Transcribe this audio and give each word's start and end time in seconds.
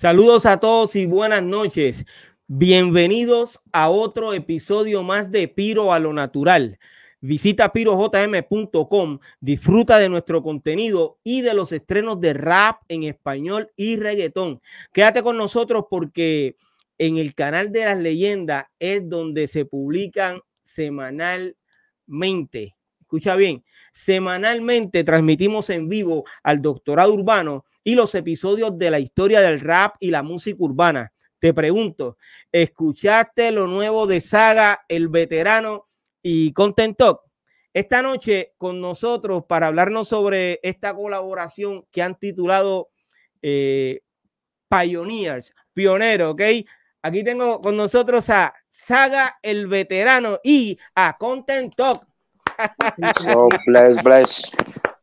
Saludos 0.00 0.46
a 0.46 0.58
todos 0.58 0.96
y 0.96 1.04
buenas 1.04 1.42
noches. 1.42 2.06
Bienvenidos 2.46 3.60
a 3.70 3.90
otro 3.90 4.32
episodio 4.32 5.02
más 5.02 5.30
de 5.30 5.46
Piro 5.46 5.92
a 5.92 5.98
lo 5.98 6.14
Natural. 6.14 6.78
Visita 7.20 7.70
pirojm.com, 7.70 9.18
disfruta 9.40 9.98
de 9.98 10.08
nuestro 10.08 10.40
contenido 10.40 11.18
y 11.22 11.42
de 11.42 11.52
los 11.52 11.72
estrenos 11.72 12.18
de 12.18 12.32
rap 12.32 12.80
en 12.88 13.02
español 13.02 13.72
y 13.76 13.96
reggaetón. 13.96 14.62
Quédate 14.90 15.22
con 15.22 15.36
nosotros 15.36 15.84
porque 15.90 16.56
en 16.96 17.18
el 17.18 17.34
canal 17.34 17.70
de 17.70 17.84
las 17.84 17.98
leyendas 17.98 18.68
es 18.78 19.06
donde 19.06 19.48
se 19.48 19.66
publican 19.66 20.40
semanalmente. 20.62 21.54
Escucha 23.02 23.36
bien, 23.36 23.66
semanalmente 23.92 25.04
transmitimos 25.04 25.68
en 25.68 25.90
vivo 25.90 26.24
al 26.42 26.62
doctorado 26.62 27.12
urbano 27.12 27.66
y 27.84 27.94
los 27.94 28.14
episodios 28.14 28.76
de 28.78 28.90
la 28.90 28.98
historia 28.98 29.40
del 29.40 29.60
rap 29.60 29.96
y 30.00 30.10
la 30.10 30.22
música 30.22 30.56
urbana. 30.60 31.12
Te 31.38 31.54
pregunto, 31.54 32.18
¿escuchaste 32.52 33.50
lo 33.50 33.66
nuevo 33.66 34.06
de 34.06 34.20
Saga, 34.20 34.80
el 34.88 35.08
veterano 35.08 35.88
y 36.22 36.52
Content 36.52 36.98
Talk? 36.98 37.22
Esta 37.72 38.02
noche 38.02 38.52
con 38.58 38.80
nosotros 38.80 39.44
para 39.48 39.68
hablarnos 39.68 40.08
sobre 40.08 40.60
esta 40.62 40.94
colaboración 40.94 41.86
que 41.90 42.02
han 42.02 42.18
titulado 42.18 42.90
eh, 43.40 44.00
Pioneers, 44.68 45.54
pionero, 45.72 46.32
¿ok? 46.32 46.42
Aquí 47.02 47.24
tengo 47.24 47.62
con 47.62 47.76
nosotros 47.76 48.28
a 48.28 48.52
Saga, 48.68 49.38
el 49.40 49.66
veterano 49.66 50.40
y 50.44 50.78
a 50.94 51.16
Content 51.16 51.74
Talk. 51.74 52.06
Oh, 53.34 53.48
bless, 53.66 54.02
bless. 54.02 54.50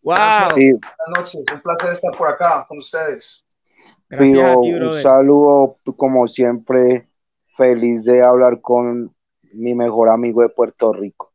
Wow. 0.07 0.15
Buenas 0.55 0.79
noches, 1.17 1.43
un 1.53 1.61
placer 1.61 1.91
estar 1.91 2.17
por 2.17 2.29
acá 2.29 2.65
con 2.65 2.77
ustedes. 2.77 3.45
Gracias 4.07 4.57
a 4.57 4.61
ti, 4.61 4.73
un 4.73 5.01
saludo, 5.01 5.79
como 5.97 6.25
siempre, 6.27 7.09
feliz 7.57 8.05
de 8.05 8.23
hablar 8.23 8.61
con 8.61 9.13
mi 9.51 9.75
mejor 9.75 10.07
amigo 10.07 10.43
de 10.43 10.47
Puerto 10.47 10.93
Rico. 10.93 11.33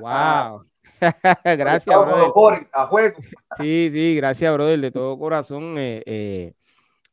Wow. 0.00 0.66
gracias, 1.44 1.84
brother. 1.86 2.68
A 2.72 2.86
juego. 2.86 3.18
Sí, 3.56 3.88
sí, 3.90 4.14
gracias, 4.14 4.54
brother, 4.54 4.80
de 4.80 4.92
todo 4.92 5.18
corazón. 5.18 5.74
Eh, 5.76 6.04
eh, 6.06 6.52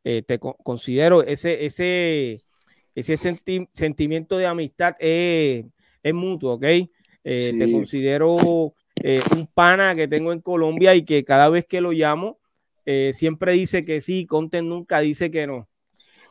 eh, 0.03 0.21
te 0.21 0.37
considero 0.37 1.23
ese, 1.23 1.65
ese, 1.65 2.43
ese 2.93 3.17
sentimiento 3.71 4.37
de 4.37 4.45
amistad 4.45 4.95
es, 4.99 5.65
es 6.03 6.13
mutuo, 6.13 6.53
¿ok? 6.53 6.65
Te 7.23 7.71
considero 7.71 8.75
eh, 9.03 9.21
un 9.31 9.47
pana 9.47 9.95
que 9.95 10.07
tengo 10.07 10.31
en 10.31 10.41
Colombia 10.41 10.95
y 10.95 11.05
que 11.05 11.23
cada 11.23 11.49
vez 11.49 11.65
que 11.65 11.81
lo 11.81 11.91
llamo, 11.91 12.39
eh, 12.85 13.11
siempre 13.13 13.53
dice 13.53 13.83
que 13.83 14.01
sí, 14.01 14.25
Conten 14.25 14.69
nunca 14.69 14.99
dice 14.99 15.29
que 15.29 15.47
no. 15.47 15.67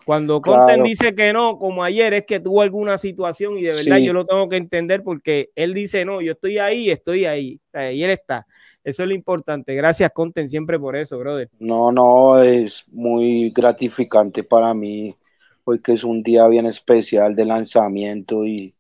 Cuando 0.04 0.40
Conten 0.40 0.84
dice 0.84 1.14
que 1.14 1.32
no, 1.32 1.58
como 1.58 1.82
ayer, 1.82 2.14
es 2.14 2.26
que 2.26 2.38
tuvo 2.38 2.62
alguna 2.62 2.96
situación 2.96 3.58
y 3.58 3.62
de 3.62 3.72
verdad 3.72 3.98
yo 3.98 4.12
lo 4.12 4.24
tengo 4.24 4.48
que 4.48 4.56
entender 4.56 5.02
porque 5.02 5.50
él 5.56 5.74
dice 5.74 6.04
no, 6.04 6.20
yo 6.20 6.32
estoy 6.32 6.58
ahí, 6.58 6.90
estoy 6.90 7.24
ahí, 7.24 7.60
y 7.74 8.02
él 8.02 8.10
está. 8.10 8.46
Eso 8.84 9.02
es 9.02 9.08
lo 9.08 9.14
importante. 9.16 9.74
Gracias, 9.74 10.12
Conten, 10.12 10.48
siempre 10.48 10.78
por 10.78 10.94
eso, 10.94 11.18
brother. 11.18 11.50
No, 11.58 11.90
no, 11.90 12.40
es 12.40 12.84
muy 12.86 13.50
gratificante 13.50 14.44
para 14.44 14.74
mí, 14.74 15.16
porque 15.64 15.94
es 15.94 16.04
un 16.04 16.22
día 16.22 16.46
bien 16.46 16.66
especial 16.66 17.34
de 17.34 17.46
lanzamiento 17.46 18.44
y 18.44 18.76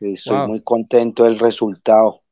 estoy 0.00 0.48
muy 0.48 0.60
contento 0.60 1.22
del 1.22 1.38
resultado. 1.38 2.22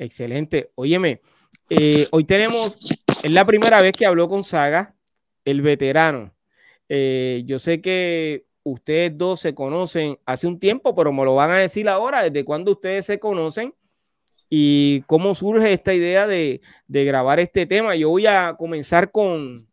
Excelente. 0.00 0.70
Óyeme, 0.76 1.20
eh, 1.68 2.06
hoy 2.10 2.24
tenemos, 2.24 2.78
es 3.22 3.30
la 3.30 3.44
primera 3.44 3.82
vez 3.82 3.92
que 3.92 4.06
habló 4.06 4.30
con 4.30 4.44
Saga, 4.44 4.96
el 5.44 5.60
veterano. 5.60 6.34
Eh, 6.88 7.42
yo 7.44 7.58
sé 7.58 7.82
que 7.82 8.46
ustedes 8.62 9.18
dos 9.18 9.40
se 9.40 9.54
conocen 9.54 10.18
hace 10.24 10.46
un 10.46 10.58
tiempo, 10.58 10.94
pero 10.94 11.12
me 11.12 11.22
lo 11.26 11.34
van 11.34 11.50
a 11.50 11.58
decir 11.58 11.86
ahora, 11.86 12.22
desde 12.22 12.46
cuándo 12.46 12.72
ustedes 12.72 13.04
se 13.04 13.18
conocen 13.18 13.74
y 14.48 15.02
cómo 15.02 15.34
surge 15.34 15.70
esta 15.70 15.92
idea 15.92 16.26
de, 16.26 16.62
grabar 16.88 17.38
este 17.38 17.66
tema. 17.66 17.94
Yo 17.94 18.08
voy 18.08 18.26
a 18.26 18.56
comenzar 18.58 19.10
con 19.10 19.68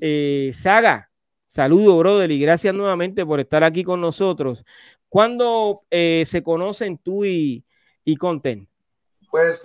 eh, 0.00 0.50
Saga. 0.52 1.12
Saludo, 1.46 1.96
brother, 1.98 2.32
y 2.32 2.40
gracias 2.40 2.74
nuevamente 2.74 3.24
por 3.24 3.38
estar 3.38 3.62
aquí 3.62 3.84
con 3.84 4.00
nosotros. 4.00 4.64
¿Cuándo 5.08 5.82
se 5.90 6.42
conocen 6.42 6.98
tú 6.98 7.24
y, 7.24 7.64
y 8.04 8.16
Content? 8.16 8.70
Pues 9.30 9.62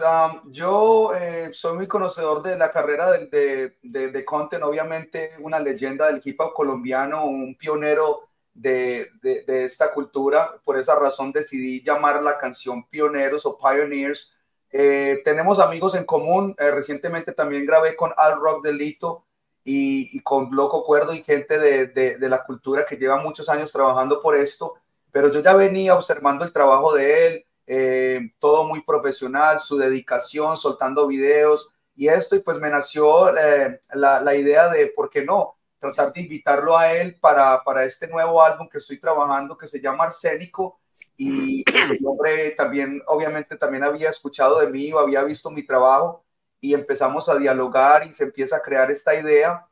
yo 0.51 1.15
eh, 1.15 1.49
soy 1.51 1.75
muy 1.75 1.87
conocedor 1.87 2.43
de 2.43 2.55
la 2.55 2.71
carrera 2.71 3.11
de, 3.11 3.73
de, 3.81 4.11
de, 4.11 4.25
obviamente 4.61 5.31
una 5.39 5.59
leyenda 5.59 6.05
del 6.05 6.21
hip 6.23 6.39
hop 6.39 6.53
colombiano, 6.53 7.25
un 7.25 7.55
pionero 7.55 8.21
de, 8.53 9.09
de, 9.23 9.65
esta 9.65 9.91
cultura. 9.91 10.61
Por 10.63 10.77
esa 10.77 10.99
razón 10.99 11.31
decidí 11.31 11.81
llamar 11.83 12.21
la 12.21 12.37
canción 12.37 12.87
Pioneros 12.87 13.47
o 13.47 13.57
Pioneers. 13.57 14.35
Eh, 14.71 15.21
tenemos 15.25 15.59
amigos 15.59 15.95
en 15.95 16.05
común. 16.05 16.55
Eh, 16.59 16.69
recientemente 16.69 17.31
también 17.31 17.65
grabé 17.65 17.95
con 17.95 18.13
Al 18.17 18.35
Rock 18.39 18.63
Delito 18.63 19.25
y, 19.63 20.15
y 20.15 20.21
con 20.21 20.49
Loco 20.51 20.85
Cuerdo 20.85 21.11
y 21.13 21.23
gente 21.23 21.57
de, 21.57 22.17
la 22.19 22.43
cultura 22.43 22.85
que 22.85 22.97
lleva 22.97 23.17
muchos 23.17 23.49
años 23.49 23.71
trabajando 23.71 24.21
por 24.21 24.35
esto. 24.35 24.75
Pero 25.11 25.31
yo 25.31 25.41
ya 25.41 25.55
venía 25.55 25.95
observando 25.95 26.45
el 26.45 26.53
trabajo 26.53 26.93
de 26.93 27.27
él 27.27 27.44
eh, 27.67 28.31
todo 28.39 28.65
muy 28.65 28.81
profesional, 28.83 29.59
su 29.59 29.77
dedicación, 29.77 30.57
soltando 30.57 31.07
videos 31.07 31.73
y 31.95 32.07
esto, 32.07 32.35
y 32.35 32.39
pues 32.39 32.59
me 32.59 32.69
nació 32.69 33.35
eh, 33.35 33.81
la, 33.93 34.19
la, 34.21 34.35
idea 34.35 34.69
de, 34.69 34.87
¿por 34.87 35.09
qué 35.09 35.23
no? 35.23 35.55
Tratar 35.79 36.13
de 36.13 36.21
invitarlo 36.21 36.77
a 36.77 36.93
él 36.93 37.17
para, 37.19 37.63
para 37.63 37.85
este 37.85 38.07
nuevo 38.07 38.43
álbum 38.43 38.67
que 38.69 38.77
estoy 38.77 38.99
trabajando 38.99 39.57
que 39.57 39.67
se 39.67 39.81
llama 39.81 40.05
Arsénico 40.05 40.79
y 41.17 41.63
el 41.67 42.05
hombre 42.05 42.51
también, 42.51 43.01
obviamente 43.07 43.57
también 43.57 43.83
había 43.83 44.09
escuchado 44.09 44.59
de 44.59 44.67
mí 44.67 44.91
o 44.91 44.99
había 44.99 45.23
visto 45.23 45.49
mi 45.49 45.63
trabajo 45.63 46.25
y 46.59 46.73
empezamos 46.73 47.29
a 47.29 47.37
dialogar 47.37 48.05
y 48.05 48.13
se 48.13 48.25
empieza 48.25 48.57
a 48.57 48.61
crear 48.61 48.91
esta 48.91 49.15
idea. 49.15 49.65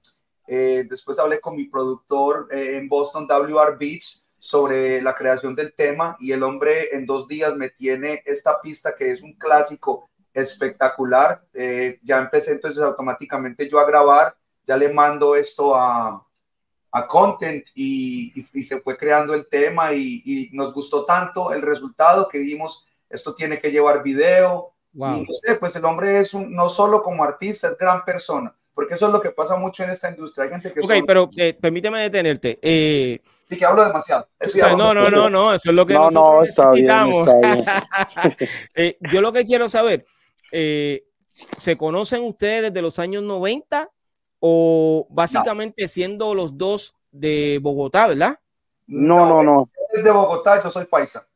Eh, 0.47 0.85
después 0.89 1.19
hablé 1.19 1.39
con 1.39 1.55
mi 1.55 1.65
productor 1.65 2.47
en 2.51 2.87
Boston, 2.87 3.27
WR 3.27 3.77
Beach, 3.77 4.22
sobre 4.43 5.01
la 5.01 5.15
creación 5.15 5.55
del 5.55 5.73
tema 5.73 6.17
y 6.19 6.33
el 6.33 6.43
hombre 6.43 6.89
en 6.91 7.05
dos 7.05 7.29
días 7.29 7.55
me 7.55 7.69
tiene 7.69 8.21
esta 8.25 8.59
pista 8.59 8.93
que 8.93 9.09
es 9.09 9.21
un 9.23 9.35
clásico 9.35 10.09
espectacular. 10.33 11.45
Eh, 11.53 11.97
ya 12.03 12.17
empecé 12.17 12.51
entonces 12.51 12.83
automáticamente 12.83 13.69
yo 13.69 13.79
a 13.79 13.85
grabar, 13.85 14.35
ya 14.67 14.75
le 14.75 14.91
mando 14.91 15.37
esto 15.37 15.73
a, 15.73 16.27
a 16.91 17.07
Content 17.07 17.67
y, 17.73 18.33
y, 18.35 18.63
se 18.63 18.81
fue 18.81 18.97
creando 18.97 19.33
el 19.33 19.47
tema 19.47 19.93
y, 19.93 20.21
y, 20.25 20.49
nos 20.51 20.73
gustó 20.73 21.05
tanto 21.05 21.53
el 21.53 21.61
resultado 21.61 22.27
que 22.27 22.39
dimos, 22.39 22.85
esto 23.09 23.33
tiene 23.35 23.61
que 23.61 23.71
llevar 23.71 24.03
video. 24.03 24.73
Y 24.93 24.99
no 24.99 25.33
sé, 25.41 25.55
pues 25.55 25.73
el 25.77 25.85
hombre 25.85 26.19
es 26.19 26.33
un, 26.33 26.53
no 26.53 26.67
solo 26.67 27.01
como 27.01 27.23
artista, 27.23 27.69
es 27.69 27.77
gran 27.77 28.03
persona, 28.03 28.53
porque 28.73 28.95
eso 28.95 29.07
es 29.07 29.13
lo 29.13 29.21
que 29.21 29.29
pasa 29.31 29.55
mucho 29.55 29.85
en 29.85 29.91
esta 29.91 30.09
industria. 30.09 30.43
Hay 30.43 30.49
gente 30.49 30.73
que... 30.73 30.81
Ok, 30.81 30.91
pero 31.07 31.29
eh, 31.37 31.53
permíteme 31.53 32.01
detenerte. 32.01 32.59
Eh, 32.61 33.21
y 33.49 33.57
que 33.57 33.65
hablo 33.65 33.85
demasiado. 33.85 34.27
no, 34.77 34.93
no, 34.93 35.09
no, 35.09 35.29
no, 35.29 35.53
eso 35.53 35.69
es 35.69 35.75
lo 35.75 35.85
que 35.85 35.93
no, 35.93 36.11
nosotros 36.11 36.57
no, 36.57 36.71
necesitamos. 36.71 37.27
eh, 38.75 38.97
yo 39.11 39.21
lo 39.21 39.33
que 39.33 39.45
quiero 39.45 39.69
saber, 39.69 40.05
eh, 40.51 41.05
¿se 41.57 41.77
conocen 41.77 42.23
ustedes 42.23 42.63
desde 42.63 42.81
los 42.81 42.99
años 42.99 43.23
90 43.23 43.89
o 44.39 45.07
básicamente 45.09 45.87
siendo 45.87 46.33
los 46.33 46.57
dos 46.57 46.95
de 47.11 47.59
Bogotá, 47.61 48.07
verdad? 48.07 48.39
No, 48.87 49.27
no, 49.27 49.43
no. 49.43 49.69
Es 49.93 50.03
de 50.03 50.11
Bogotá, 50.11 50.61
yo 50.63 50.71
soy 50.71 50.85
paisa. 50.85 51.27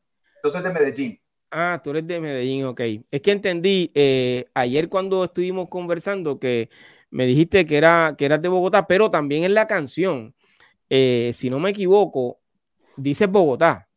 Yo 0.42 0.50
soy 0.50 0.62
de 0.62 0.70
Medellín. 0.70 1.20
Ah, 1.50 1.80
tú 1.82 1.90
eres 1.90 2.06
de 2.06 2.20
Medellín, 2.20 2.66
ok. 2.66 2.80
Es 3.10 3.22
que 3.22 3.32
entendí 3.32 3.90
eh, 3.94 4.46
ayer 4.54 4.88
cuando 4.88 5.24
estuvimos 5.24 5.68
conversando 5.68 6.38
que 6.38 6.68
me 7.10 7.24
dijiste 7.24 7.64
que, 7.64 7.78
era, 7.78 8.14
que 8.18 8.26
eras 8.26 8.42
de 8.42 8.48
Bogotá, 8.48 8.86
pero 8.86 9.10
también 9.10 9.44
en 9.44 9.54
la 9.54 9.66
canción 9.66 10.34
eh, 10.90 11.32
si 11.34 11.50
no 11.50 11.58
me 11.58 11.70
equivoco, 11.70 12.38
dice 12.96 13.26
Bogotá. 13.26 13.88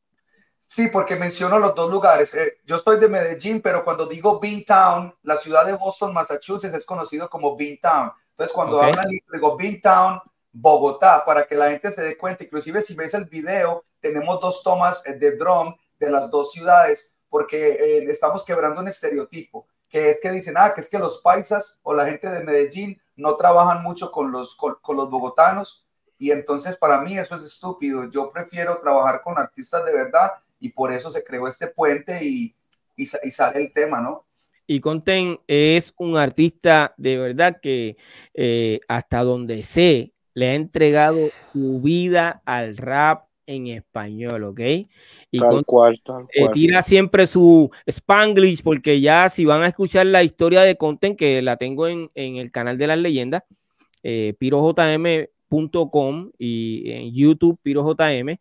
Sí, 0.67 0.87
porque 0.87 1.17
menciono 1.17 1.59
los 1.59 1.75
dos 1.75 1.91
lugares. 1.91 2.33
Eh, 2.33 2.59
yo 2.65 2.77
estoy 2.77 2.97
de 2.97 3.09
Medellín, 3.09 3.61
pero 3.61 3.83
cuando 3.83 4.05
digo 4.05 4.39
Beantown, 4.39 5.13
la 5.23 5.35
ciudad 5.35 5.65
de 5.65 5.73
Boston, 5.73 6.13
Massachusetts, 6.13 6.73
es 6.73 6.85
conocido 6.85 7.29
como 7.29 7.57
Beantown. 7.57 8.13
Entonces, 8.29 8.55
cuando 8.55 8.77
okay. 8.77 8.89
hablan, 8.89 9.09
digo 9.09 9.57
Beantown, 9.57 10.21
Bogotá, 10.53 11.25
para 11.25 11.45
que 11.45 11.55
la 11.55 11.69
gente 11.71 11.91
se 11.91 12.03
dé 12.03 12.17
cuenta. 12.17 12.45
Inclusive, 12.45 12.81
si 12.83 12.93
ves 12.93 13.13
el 13.13 13.25
video, 13.25 13.83
tenemos 13.99 14.39
dos 14.39 14.63
tomas 14.63 15.05
eh, 15.05 15.15
de 15.15 15.35
drum 15.35 15.75
de 15.99 16.09
las 16.09 16.29
dos 16.29 16.53
ciudades, 16.53 17.13
porque 17.27 17.71
eh, 17.71 18.05
estamos 18.09 18.45
quebrando 18.45 18.79
un 18.79 18.87
estereotipo, 18.87 19.67
que 19.89 20.11
es 20.11 20.19
que 20.21 20.31
dicen, 20.31 20.55
ah, 20.57 20.73
que 20.73 20.79
es 20.79 20.89
que 20.89 20.99
los 20.99 21.21
paisas 21.21 21.81
o 21.83 21.93
la 21.93 22.05
gente 22.05 22.29
de 22.29 22.45
Medellín 22.45 23.01
no 23.17 23.35
trabajan 23.35 23.83
mucho 23.83 24.09
con 24.09 24.31
los, 24.31 24.55
con, 24.55 24.77
con 24.81 24.95
los 24.95 25.11
bogotanos 25.11 25.85
y 26.21 26.29
entonces 26.29 26.75
para 26.75 27.01
mí 27.01 27.17
eso 27.17 27.33
es 27.33 27.41
estúpido. 27.41 28.07
Yo 28.11 28.31
prefiero 28.31 28.79
trabajar 28.79 29.23
con 29.23 29.39
artistas 29.39 29.83
de 29.83 29.91
verdad 29.91 30.33
y 30.59 30.69
por 30.69 30.91
eso 30.91 31.09
se 31.09 31.23
creó 31.23 31.47
este 31.47 31.65
puente 31.65 32.23
y, 32.23 32.53
y, 32.95 33.03
y 33.23 33.31
sale 33.31 33.59
el 33.59 33.73
tema, 33.73 33.99
¿no? 33.99 34.23
Y 34.67 34.81
Conten 34.81 35.39
es 35.47 35.95
un 35.97 36.17
artista 36.17 36.93
de 36.97 37.17
verdad 37.17 37.57
que 37.59 37.97
eh, 38.35 38.81
hasta 38.87 39.23
donde 39.23 39.63
sé, 39.63 40.13
le 40.35 40.51
ha 40.51 40.53
entregado 40.53 41.31
su 41.53 41.81
vida 41.81 42.43
al 42.45 42.77
rap 42.77 43.25
en 43.47 43.65
español, 43.65 44.43
¿ok? 44.43 44.59
Y 45.31 45.39
tal 45.39 45.65
cual, 45.65 45.99
eh, 46.35 46.49
tira 46.53 46.83
siempre 46.83 47.25
su 47.25 47.71
Spanglish, 47.87 48.61
porque 48.61 49.01
ya 49.01 49.27
si 49.31 49.43
van 49.43 49.63
a 49.63 49.67
escuchar 49.67 50.05
la 50.05 50.21
historia 50.21 50.61
de 50.61 50.77
Content, 50.77 51.17
que 51.17 51.41
la 51.41 51.57
tengo 51.57 51.87
en, 51.87 52.11
el 52.13 52.51
canal 52.51 52.77
de 52.77 52.85
las 52.85 52.99
leyendas, 52.99 53.41
eh, 54.03 54.35
y 56.37 56.91
en 56.91 57.13
YouTube 57.13 57.59
pirojm, 57.61 58.37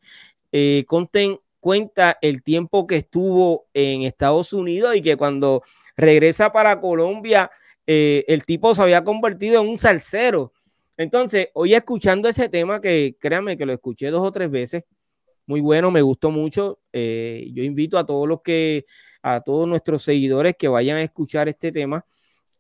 eh, 0.52 0.84
Content 0.86 1.38
cuenta 1.60 2.18
el 2.22 2.42
tiempo 2.42 2.86
que 2.86 2.96
estuvo 2.96 3.66
en 3.74 4.02
Estados 4.02 4.52
Unidos 4.52 4.96
y 4.96 5.02
que 5.02 5.16
cuando 5.16 5.62
regresa 5.96 6.52
para 6.52 6.80
Colombia, 6.80 7.50
eh, 7.86 8.24
el 8.28 8.44
tipo 8.44 8.74
se 8.74 8.82
había 8.82 9.04
convertido 9.04 9.60
en 9.62 9.68
un 9.68 9.78
salsero. 9.78 10.52
Entonces, 10.96 11.48
hoy 11.54 11.74
escuchando 11.74 12.28
ese 12.28 12.48
tema, 12.48 12.80
que 12.80 13.16
créanme 13.18 13.56
que 13.56 13.66
lo 13.66 13.72
escuché 13.72 14.10
dos 14.10 14.26
o 14.26 14.32
tres 14.32 14.50
veces, 14.50 14.84
muy 15.46 15.60
bueno, 15.60 15.90
me 15.90 16.02
gustó 16.02 16.30
mucho. 16.30 16.78
Eh, 16.92 17.50
yo 17.52 17.62
invito 17.64 17.98
a 17.98 18.06
todos 18.06 18.28
los 18.28 18.42
que, 18.42 18.86
a 19.22 19.40
todos 19.40 19.66
nuestros 19.66 20.02
seguidores 20.02 20.54
que 20.56 20.68
vayan 20.68 20.98
a 20.98 21.02
escuchar 21.02 21.48
este 21.48 21.72
tema. 21.72 22.04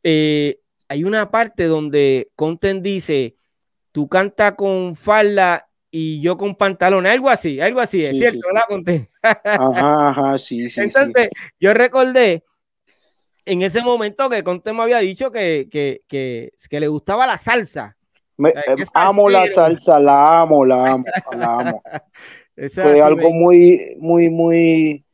Eh, 0.02 0.58
hay 0.88 1.04
una 1.04 1.30
parte 1.30 1.64
donde 1.64 2.30
Content 2.34 2.82
dice, 2.82 3.36
tú 3.92 4.08
canta 4.08 4.56
con 4.56 4.96
falda 4.96 5.68
y 5.90 6.20
yo 6.20 6.36
con 6.36 6.54
pantalón, 6.54 7.06
algo 7.06 7.28
así, 7.28 7.60
algo 7.60 7.80
así, 7.80 8.04
es 8.04 8.16
cierto, 8.16 8.40
¿verdad, 8.46 8.62
Content? 8.68 9.08
Ajá, 9.22 10.10
ajá, 10.10 10.38
sí, 10.38 10.68
sí. 10.68 10.80
Entonces, 10.80 11.28
yo 11.58 11.74
recordé 11.74 12.44
en 13.44 13.62
ese 13.62 13.82
momento 13.82 14.28
que 14.28 14.44
Conte 14.44 14.72
me 14.72 14.82
había 14.82 14.98
dicho 14.98 15.32
que, 15.32 15.68
que, 15.70 16.02
que, 16.06 16.52
que 16.68 16.80
le 16.80 16.88
gustaba 16.88 17.26
la 17.26 17.38
salsa. 17.38 17.96
Me, 18.36 18.50
eh, 18.50 18.84
amo 18.94 19.28
la 19.28 19.46
salsa, 19.48 19.98
la 19.98 20.42
amo, 20.42 20.64
la 20.64 20.92
amo, 20.92 21.04
la 21.36 21.58
amo. 21.58 21.82
Fue 22.74 23.00
algo 23.00 23.32
muy, 23.32 23.96
muy, 23.98 24.30
muy, 24.30 25.04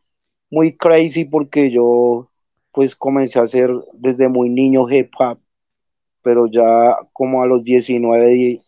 muy 0.50 0.76
crazy 0.76 1.24
porque 1.24 1.70
yo 1.70 2.28
pues 2.72 2.94
comencé 2.94 3.38
a 3.38 3.44
hacer 3.44 3.70
desde 3.94 4.28
muy 4.28 4.50
niño 4.50 4.88
hip 4.90 5.10
hop, 5.18 5.38
pero 6.22 6.46
ya 6.46 6.98
como 7.12 7.42
a 7.42 7.46
los 7.46 7.64
19 7.64 8.60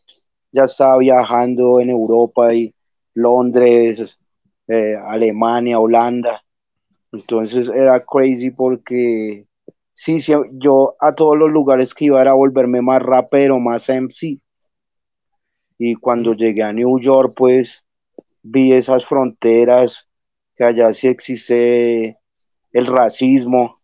ya 0.52 0.64
estaba 0.64 0.98
viajando 0.98 1.80
en 1.80 1.90
Europa 1.90 2.54
y 2.54 2.74
Londres, 3.14 4.18
eh, 4.66 4.96
Alemania, 4.96 5.78
Holanda. 5.78 6.42
Entonces 7.12 7.68
era 7.68 8.04
crazy 8.04 8.50
porque 8.50 9.46
sí, 9.94 10.20
sí, 10.20 10.32
yo 10.52 10.96
a 11.00 11.14
todos 11.14 11.36
los 11.36 11.50
lugares 11.50 11.94
que 11.94 12.06
iba 12.06 12.20
era 12.20 12.34
volverme 12.34 12.82
más 12.82 13.02
rapero, 13.02 13.58
más 13.58 13.88
MC. 13.88 14.40
Y 15.78 15.94
cuando 15.94 16.34
llegué 16.34 16.62
a 16.62 16.72
New 16.72 16.98
York, 17.00 17.34
pues 17.36 17.84
vi 18.42 18.72
esas 18.72 19.04
fronteras, 19.04 20.08
que 20.56 20.64
allá 20.64 20.92
sí 20.92 21.08
existe 21.08 22.18
el 22.72 22.86
racismo, 22.86 23.76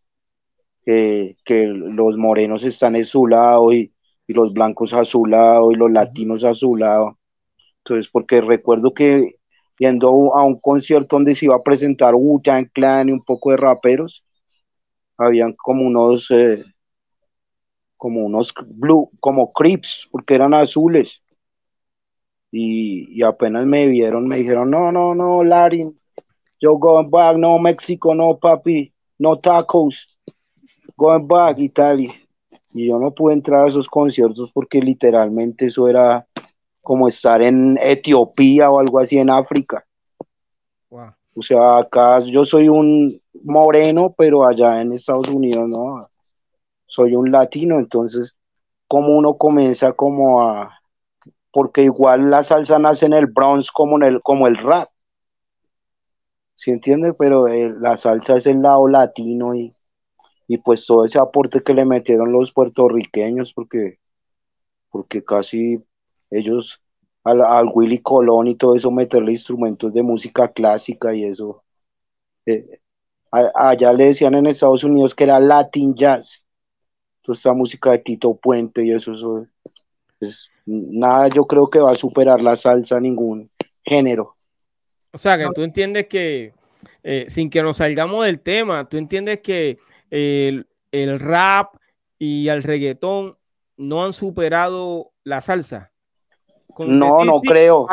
que, 0.84 1.36
los 1.46 2.16
morenos 2.16 2.64
están 2.64 2.96
en 2.96 3.04
su 3.04 3.26
lado 3.26 3.72
y, 3.72 3.93
los 4.32 4.52
blancos 4.52 4.94
a 4.94 5.04
su 5.04 5.26
lado 5.26 5.70
y 5.70 5.76
los 5.76 5.90
latinos 5.90 6.44
a 6.44 6.54
su 6.54 6.76
lado. 6.76 7.18
Entonces, 7.78 8.10
porque 8.10 8.40
recuerdo 8.40 8.94
que 8.94 9.36
yendo 9.78 10.34
a 10.34 10.44
un 10.44 10.58
concierto 10.58 11.16
donde 11.16 11.34
se 11.34 11.46
iba 11.46 11.56
a 11.56 11.62
presentar 11.62 12.14
Wu-Tang 12.14 12.70
Clan 12.72 13.08
y 13.08 13.12
un 13.12 13.22
poco 13.22 13.50
de 13.50 13.56
raperos, 13.56 14.24
habían 15.18 15.52
como 15.54 15.86
unos, 15.86 16.30
eh, 16.30 16.64
como 17.96 18.24
unos 18.24 18.52
blue, 18.66 19.10
como 19.20 19.52
crips, 19.52 20.08
porque 20.10 20.34
eran 20.34 20.54
azules. 20.54 21.22
Y, 22.50 23.22
apenas 23.24 23.66
me 23.66 23.88
vieron, 23.88 24.28
me 24.28 24.36
dijeron, 24.36 24.70
no, 24.70 24.92
no, 24.92 25.14
no, 25.14 25.42
Larry, 25.42 25.92
yo 26.60 26.76
going 26.76 27.10
back, 27.10 27.36
no, 27.36 27.58
México, 27.58 28.14
no, 28.14 28.38
papi, 28.38 28.92
no 29.18 29.38
tacos, 29.40 30.18
going 30.96 31.26
back, 31.26 31.58
Italia. 31.58 32.14
Y 32.74 32.88
yo 32.88 32.98
no 32.98 33.12
pude 33.12 33.34
entrar 33.34 33.64
a 33.64 33.68
esos 33.68 33.88
conciertos 33.88 34.50
porque 34.52 34.80
literalmente 34.80 35.66
eso 35.66 35.88
era 35.88 36.26
como 36.82 37.08
estar 37.08 37.40
en 37.40 37.78
Etiopía 37.80 38.70
o 38.70 38.80
algo 38.80 38.98
así 38.98 39.18
en 39.18 39.30
África. 39.30 39.86
O 41.36 41.42
sea, 41.42 41.78
acá 41.78 42.20
yo 42.20 42.44
soy 42.44 42.68
un 42.68 43.20
moreno, 43.42 44.14
pero 44.16 44.46
allá 44.46 44.80
en 44.80 44.92
Estados 44.92 45.28
Unidos 45.28 45.68
no, 45.68 46.08
soy 46.86 47.16
un 47.16 47.32
latino, 47.32 47.78
entonces, 47.78 48.36
como 48.86 49.16
uno 49.16 49.36
comienza 49.36 49.92
como 49.92 50.42
a, 50.42 50.78
porque 51.52 51.82
igual 51.82 52.30
la 52.30 52.44
salsa 52.44 52.78
nace 52.78 53.06
en 53.06 53.14
el 53.14 53.26
Bronx 53.26 53.72
como, 53.72 53.96
en 53.96 54.04
el, 54.04 54.20
como 54.20 54.46
el 54.46 54.56
rap, 54.56 54.90
¿sí 56.54 56.70
entiendes? 56.70 57.14
Pero 57.18 57.48
eh, 57.48 57.74
la 57.80 57.96
salsa 57.96 58.36
es 58.36 58.46
el 58.46 58.62
lado 58.62 58.86
latino 58.86 59.56
y, 59.56 59.74
y 60.46 60.58
pues 60.58 60.86
todo 60.86 61.04
ese 61.04 61.18
aporte 61.18 61.62
que 61.62 61.74
le 61.74 61.86
metieron 61.86 62.32
los 62.32 62.52
puertorriqueños, 62.52 63.52
porque, 63.52 63.98
porque 64.90 65.24
casi 65.24 65.82
ellos 66.30 66.80
al, 67.24 67.70
Willy 67.72 68.00
Colón 68.00 68.48
y 68.48 68.56
todo 68.56 68.76
eso, 68.76 68.90
meterle 68.90 69.32
instrumentos 69.32 69.92
de 69.92 70.02
música 70.02 70.48
clásica 70.48 71.14
y 71.14 71.24
eso. 71.24 71.62
Eh, 72.46 72.80
allá 73.30 73.92
le 73.92 74.06
decían 74.06 74.34
en 74.34 74.46
Estados 74.46 74.84
Unidos 74.84 75.14
que 75.14 75.24
era 75.24 75.40
Latin 75.40 75.94
Jazz. 75.94 76.44
Toda 77.22 77.34
esta 77.34 77.54
música 77.54 77.92
de 77.92 77.98
Tito 77.98 78.34
Puente 78.36 78.84
y 78.84 78.92
eso, 78.92 79.14
eso 79.14 79.46
es, 80.20 80.50
nada, 80.66 81.28
yo 81.28 81.46
creo 81.46 81.70
que 81.70 81.80
va 81.80 81.92
a 81.92 81.96
superar 81.96 82.40
la 82.40 82.54
salsa 82.54 83.00
ningún 83.00 83.50
género. 83.82 84.36
O 85.10 85.18
sea, 85.18 85.38
que 85.38 85.46
tú 85.54 85.62
entiendes 85.62 86.06
que, 86.06 86.52
eh, 87.02 87.26
sin 87.28 87.48
que 87.48 87.62
nos 87.62 87.78
salgamos 87.78 88.26
del 88.26 88.40
tema, 88.40 88.86
tú 88.86 88.98
entiendes 88.98 89.40
que 89.40 89.78
el, 90.14 90.68
el 90.92 91.18
rap 91.18 91.76
y 92.18 92.48
el 92.48 92.62
reggaetón 92.62 93.36
no 93.76 94.04
han 94.04 94.12
superado 94.12 95.12
la 95.24 95.40
salsa 95.40 95.94
no, 96.78 97.24
no 97.24 97.40
creo. 97.40 97.86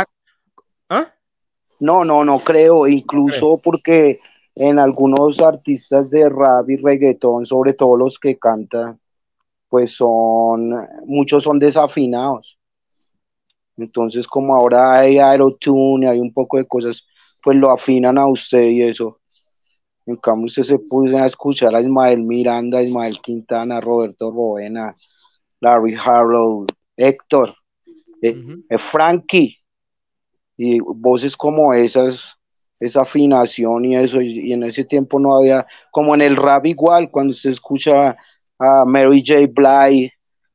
¿Ah? 0.90 1.08
No, 1.80 2.04
no, 2.04 2.24
no 2.24 2.40
creo. 2.40 2.88
Incluso 2.88 3.60
porque 3.64 4.20
en 4.56 4.80
algunos 4.80 5.40
artistas 5.40 6.10
de 6.10 6.30
rap 6.30 6.70
y 6.70 6.78
reggaetón, 6.78 7.46
sobre 7.46 7.74
todo 7.74 7.96
los 7.98 8.18
que 8.18 8.38
cantan, 8.38 9.00
pues 9.70 9.92
son, 9.96 10.74
muchos 11.06 11.44
son 11.44 11.60
desafinados. 11.60 12.58
Entonces, 13.78 14.28
como 14.28 14.56
ahora 14.56 15.00
hay 15.00 15.18
aerotune, 15.18 16.08
hay 16.08 16.20
un 16.20 16.34
poco 16.34 16.58
de 16.58 16.68
cosas, 16.68 17.04
pues 17.42 17.58
lo 17.58 17.72
afinan 17.72 18.18
a 18.18 18.28
usted 18.28 18.64
y 18.64 18.84
eso. 18.84 19.20
En 20.06 20.16
cambio, 20.16 20.48
usted 20.48 20.64
se 20.64 20.80
puso 20.80 21.18
a 21.18 21.26
escuchar 21.26 21.76
a 21.76 21.82
Ismael 21.82 22.22
Miranda, 22.22 22.82
Ismael 22.82 23.20
Quintana, 23.22 23.80
Roberto 23.80 24.32
Roena, 24.32 24.96
Larry 25.60 25.96
Harlow, 25.96 26.66
Héctor. 26.98 27.56
Eh, 28.22 28.78
Frankie, 28.78 29.58
y 30.56 30.80
voces 30.80 31.36
como 31.36 31.74
esas, 31.74 32.36
esa 32.80 33.02
afinación 33.02 33.86
y 33.86 33.96
eso, 33.96 34.22
y, 34.22 34.54
en 34.54 34.64
ese 34.64 34.86
tiempo 34.86 35.20
no 35.20 35.38
había, 35.38 35.66
como 35.92 36.14
en 36.14 36.22
el 36.22 36.36
rap 36.36 36.66
igual, 36.68 37.10
cuando 37.10 37.34
se 37.34 37.52
escucha 37.52 38.16
a 38.60 38.86
Mary 38.86 39.24
J. 39.26 39.48
Blige, 39.52 40.14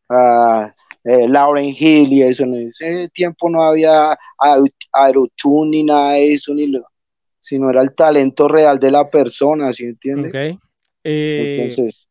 a 0.08 0.72
eh, 1.02 1.28
Lauren 1.28 1.74
Hill 1.76 2.12
y 2.12 2.22
eso, 2.22 2.44
en 2.44 2.68
ese 2.68 3.08
tiempo 3.12 3.50
no 3.50 3.64
había 3.64 4.16
aerotune 4.92 5.70
ni 5.70 5.82
nada 5.84 6.12
de 6.12 6.34
eso, 6.34 6.54
ni 6.54 6.68
lo, 6.68 6.86
sino 7.46 7.70
era 7.70 7.80
el 7.80 7.94
talento 7.94 8.48
real 8.48 8.80
de 8.80 8.90
la 8.90 9.08
persona, 9.08 9.72
¿sí 9.72 9.84
entiendes? 9.84 10.30
Okay. 10.30 10.58
Eh, 11.04 11.58
Entonces, 11.60 12.08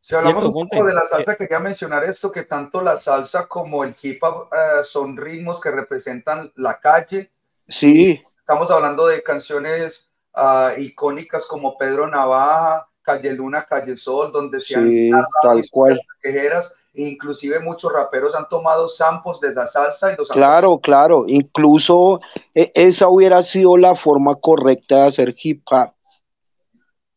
si 0.00 0.14
hablamos 0.14 0.44
un 0.44 0.52
poco 0.52 0.84
de 0.84 0.94
la 0.94 1.02
salsa, 1.02 1.34
quería 1.34 1.58
mencionar 1.58 2.04
esto, 2.04 2.30
que 2.30 2.44
tanto 2.44 2.80
la 2.80 3.00
salsa 3.00 3.48
como 3.48 3.82
el 3.82 3.96
hip 4.00 4.22
hop 4.22 4.48
eh, 4.52 4.84
son 4.84 5.16
ritmos 5.16 5.60
que 5.60 5.72
representan 5.72 6.52
la 6.54 6.78
calle. 6.78 7.32
Sí. 7.68 8.22
Estamos 8.38 8.70
hablando 8.70 9.08
de 9.08 9.24
canciones 9.24 10.12
uh, 10.36 10.80
icónicas 10.80 11.44
como 11.46 11.76
Pedro 11.76 12.06
Navaja, 12.06 12.88
Calle 13.02 13.32
Luna, 13.32 13.64
Calle 13.64 13.96
Sol, 13.96 14.30
donde 14.30 14.60
se 14.60 14.74
sí, 14.74 15.10
han 15.10 15.26
tal 15.42 15.62
cual. 15.68 15.98
Callejeras, 16.22 16.72
inclusive 17.06 17.60
muchos 17.60 17.92
raperos 17.92 18.34
han 18.34 18.48
tomado 18.48 18.88
samples 18.88 19.40
de 19.40 19.54
la 19.54 19.66
salsa 19.66 20.12
y 20.12 20.16
los 20.16 20.28
Claro, 20.28 20.78
claro, 20.78 21.24
incluso 21.26 22.20
e, 22.54 22.72
esa 22.74 23.08
hubiera 23.08 23.42
sido 23.42 23.76
la 23.76 23.94
forma 23.94 24.36
correcta 24.36 25.02
de 25.02 25.06
hacer 25.08 25.34
hip 25.42 25.62
hop, 25.70 25.92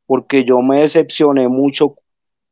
porque 0.05 0.43
yo 0.43 0.61
me 0.61 0.81
decepcioné 0.81 1.47
mucho 1.47 1.95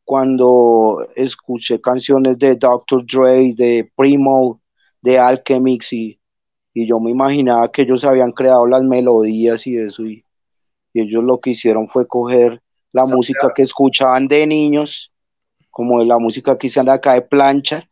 cuando 0.03 1.05
escuché 1.15 1.79
canciones 1.79 2.39
de 2.39 2.55
Dr. 2.55 3.05
Dre, 3.05 3.53
de 3.55 3.91
Primo, 3.95 4.59
de 5.01 5.19
Alchemix 5.19 5.93
y, 5.93 6.19
y 6.73 6.87
yo 6.87 6.99
me 6.99 7.11
imaginaba 7.11 7.71
que 7.71 7.83
ellos 7.83 8.03
habían 8.03 8.31
creado 8.31 8.65
las 8.65 8.83
melodías 8.83 9.67
y 9.67 9.77
eso 9.77 10.05
y, 10.05 10.25
ellos 10.93 11.23
lo 11.23 11.39
que 11.39 11.51
hicieron 11.51 11.87
fue 11.87 12.07
coger 12.07 12.61
la 12.91 13.05
música 13.05 13.51
que 13.55 13.61
escuchaban 13.61 14.27
de 14.27 14.47
niños, 14.47 15.11
como 15.79 16.03
la 16.03 16.19
música 16.19 16.57
que 16.57 16.67
hicieron 16.67 16.89
acá 16.89 17.13
de 17.13 17.21
plancha, 17.21 17.89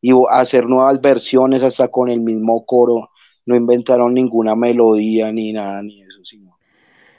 y 0.00 0.12
hacer 0.30 0.64
nuevas 0.64 0.98
versiones 0.98 1.62
hasta 1.62 1.88
con 1.88 2.08
el 2.08 2.20
mismo 2.20 2.64
coro. 2.64 3.10
No 3.44 3.54
inventaron 3.54 4.14
ninguna 4.14 4.54
melodía 4.54 5.30
ni 5.30 5.52
nada, 5.52 5.82
ni 5.82 6.00
eso, 6.00 6.24
sino. 6.24 6.56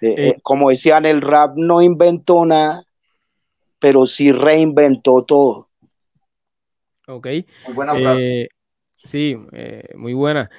Eh, 0.01 0.15
eh, 0.17 0.35
como 0.41 0.71
decían, 0.71 1.05
el 1.05 1.21
rap 1.21 1.55
no 1.57 1.83
inventó 1.83 2.43
nada, 2.43 2.83
pero 3.77 4.07
sí 4.07 4.31
reinventó 4.31 5.23
todo. 5.25 5.69
Ok. 7.07 7.27
Muy 7.67 7.75
buena 7.75 7.93
frase. 7.93 8.49
sí, 9.03 9.37
muy 9.95 10.15
buena. 10.15 10.49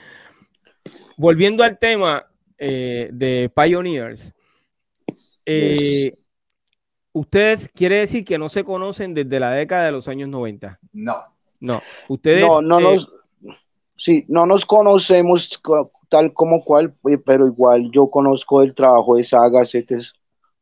Volviendo 1.16 1.64
al 1.64 1.76
tema 1.76 2.24
de 2.56 3.50
Pioneers, 3.52 4.32
eh, 5.44 6.14
¿Ustedes 7.20 7.68
quiere 7.74 7.96
decir 7.96 8.24
que 8.24 8.38
no 8.38 8.48
se 8.48 8.64
conocen 8.64 9.12
desde 9.12 9.38
la 9.38 9.50
década 9.50 9.84
de 9.84 9.92
los 9.92 10.08
años 10.08 10.30
90? 10.30 10.80
No. 10.94 11.22
No. 11.60 11.82
Ustedes. 12.08 12.40
No, 12.40 12.62
no 12.62 12.80
nos. 12.80 13.12
Eh, 13.44 13.48
sí, 13.94 14.24
no 14.28 14.46
nos 14.46 14.64
conocemos 14.64 15.60
tal 16.08 16.32
como 16.32 16.64
cual, 16.64 16.94
eh, 17.10 17.18
pero 17.18 17.46
igual 17.46 17.90
yo 17.92 18.10
conozco 18.10 18.62
el 18.62 18.74
trabajo 18.74 19.16
de 19.16 19.24
Saga, 19.24 19.66
sé 19.66 19.84
que 19.84 19.96
es 19.96 20.14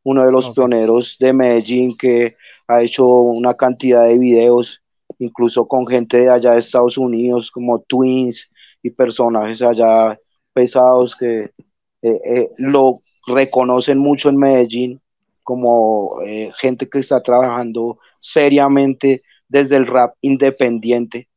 uno 0.03 0.25
de 0.25 0.33
los 0.33 0.49
pioneros 0.49 1.15
de 1.17 1.31
Medellín 1.31 1.95
que 1.97 2.35
ha 2.67 2.81
hecho 2.81 3.05
una 3.05 3.53
cantidad 3.53 4.03
de 4.03 4.17
videos, 4.17 4.81
incluso 5.17 5.65
con 5.65 5.87
gente 5.87 6.17
de 6.17 6.29
allá 6.29 6.51
de 6.51 6.59
Estados 6.59 6.97
Unidos, 6.97 7.51
como 7.51 7.79
Twins 7.79 8.49
y 8.83 8.89
personajes 8.89 9.61
allá 9.61 10.19
pesados 10.51 11.15
que 11.15 11.51
lo 12.57 12.99
reconocen 13.27 13.97
mucho 13.97 14.27
en 14.27 14.35
Medellín 14.35 15.01
como 15.49 16.21
eh, 16.21 16.51
gente 16.57 16.87
que 16.87 16.99
está 16.99 17.23
trabajando 17.23 17.97
seriamente 18.19 19.23
desde 19.47 19.77
el 19.77 19.87
rap 19.87 20.13
independiente. 20.21 21.27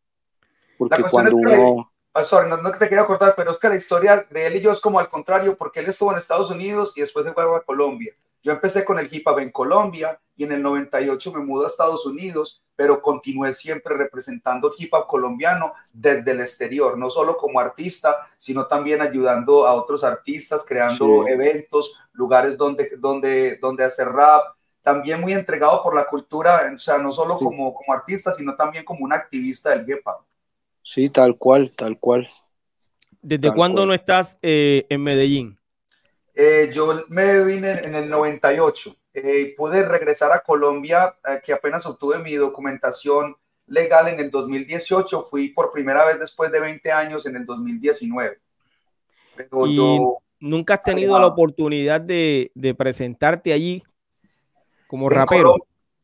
Porque 0.76 1.02
cuando 1.04 1.35
uno... 1.35 1.90
Ah, 2.12 2.23
sorry, 2.23 2.50
no, 2.50 2.59
no, 2.59 2.71
te 2.73 2.90
quería 2.90 3.07
cortar, 3.07 3.33
pero 3.35 3.52
es 3.52 3.57
que 3.57 3.71
la 3.71 3.76
historia 3.76 4.26
de 4.28 4.47
él 4.49 4.57
y 4.57 4.61
yo 4.61 4.71
es 4.71 4.83
como 4.83 5.00
al 5.00 5.09
contrario, 5.09 5.57
porque 5.57 5.81
él 5.81 5.87
estuvo 5.88 6.12
en 6.12 6.19
Estados 6.19 6.50
Unidos 6.50 6.92
y 6.95 7.00
después 7.00 7.25
se 7.25 7.33
fue 7.33 7.42
a 7.42 7.61
Colombia. 7.61 8.12
Yo 8.43 8.53
empecé 8.53 8.85
con 8.85 8.99
el 8.99 9.09
hip 9.11 9.27
hop 9.27 9.39
en 9.39 9.51
Colombia 9.51 10.21
y 10.37 10.45
en 10.45 10.53
el 10.53 10.63
98 10.63 11.33
me 11.33 11.45
mudó 11.45 11.65
a 11.65 11.69
Estados 11.69 12.05
Unidos 12.07 12.63
pero 12.75 13.03
continué 13.03 13.53
siempre 13.53 13.97
representando 13.97 14.69
el 14.69 14.75
hip 14.77 14.93
hop 14.95 15.07
colombiano 15.07 15.73
desde 15.93 16.33
el 16.33 16.41
exterior, 16.41 16.97
no 16.99 17.11
solo 17.11 17.37
como 17.37 17.61
artista, 17.61 18.29
sino 18.37 18.67
también 18.67 19.01
ayudando 19.01 19.67
a 19.67 19.75
otros 19.75 20.05
artistas, 20.05 20.65
creando 20.67 21.27
eventos, 21.29 21.99
lugares 22.13 22.57
donde, 22.57 22.91
donde, 22.99 23.57
donde 23.59 23.85
hacer 23.85 24.09
rap, 24.09 24.43
también 24.81 25.21
muy 25.21 25.33
entregado 25.33 25.83
por 25.83 25.95
la 25.95 26.07
cultura, 26.07 26.73
o 26.75 26.79
sea, 26.79 26.99
no 26.99 27.13
solo 27.13 27.39
como, 27.39 27.73
como 27.73 27.93
artista, 27.93 28.35
sino 28.35 28.57
también 28.57 28.85
como 28.85 29.05
un 29.05 29.13
activista 29.13 29.71
del 29.71 29.89
hip 29.89 30.05
hop. 30.05 30.25
Sí, 30.83 31.09
tal 31.09 31.37
cual, 31.37 31.71
tal 31.77 31.99
cual. 31.99 32.29
¿Desde 33.21 33.53
cuándo 33.53 33.87
no 33.87 33.95
estás 33.95 34.37
eh, 34.43 34.87
en 34.89 35.01
Medellín? 35.05 35.57
Eh, 36.35 36.71
yo 36.73 37.05
me 37.09 37.45
vine 37.45 37.73
en 37.85 37.95
el 37.95 38.09
98. 38.09 38.95
Eh, 39.15 39.55
pude 39.57 39.83
regresar 39.87 40.33
a 40.33 40.41
Colombia, 40.41 41.15
eh, 41.29 41.41
que 41.45 41.53
apenas 41.53 41.85
obtuve 41.87 42.19
mi 42.19 42.35
documentación 42.35 43.37
legal 43.67 44.09
en 44.09 44.21
el 44.21 44.31
2018. 44.31 45.27
Fui 45.31 45.49
por 45.49 45.71
primera 45.71 46.05
vez 46.05 46.19
después 46.19 46.51
de 46.51 46.61
20 46.61 46.91
años 46.93 47.27
en 47.27 47.37
el 47.37 47.45
2019. 47.45 48.39
Pero 49.37 49.67
yo, 49.67 50.19
¿Nunca 50.43 50.75
has 50.75 50.83
tenido 50.83 51.19
la 51.21 51.27
oportunidad 51.27 52.01
de, 52.01 52.51
de 52.57 52.75
presentarte 52.75 53.53
allí 53.53 53.83
como 54.89 55.09
rapero? 55.09 55.57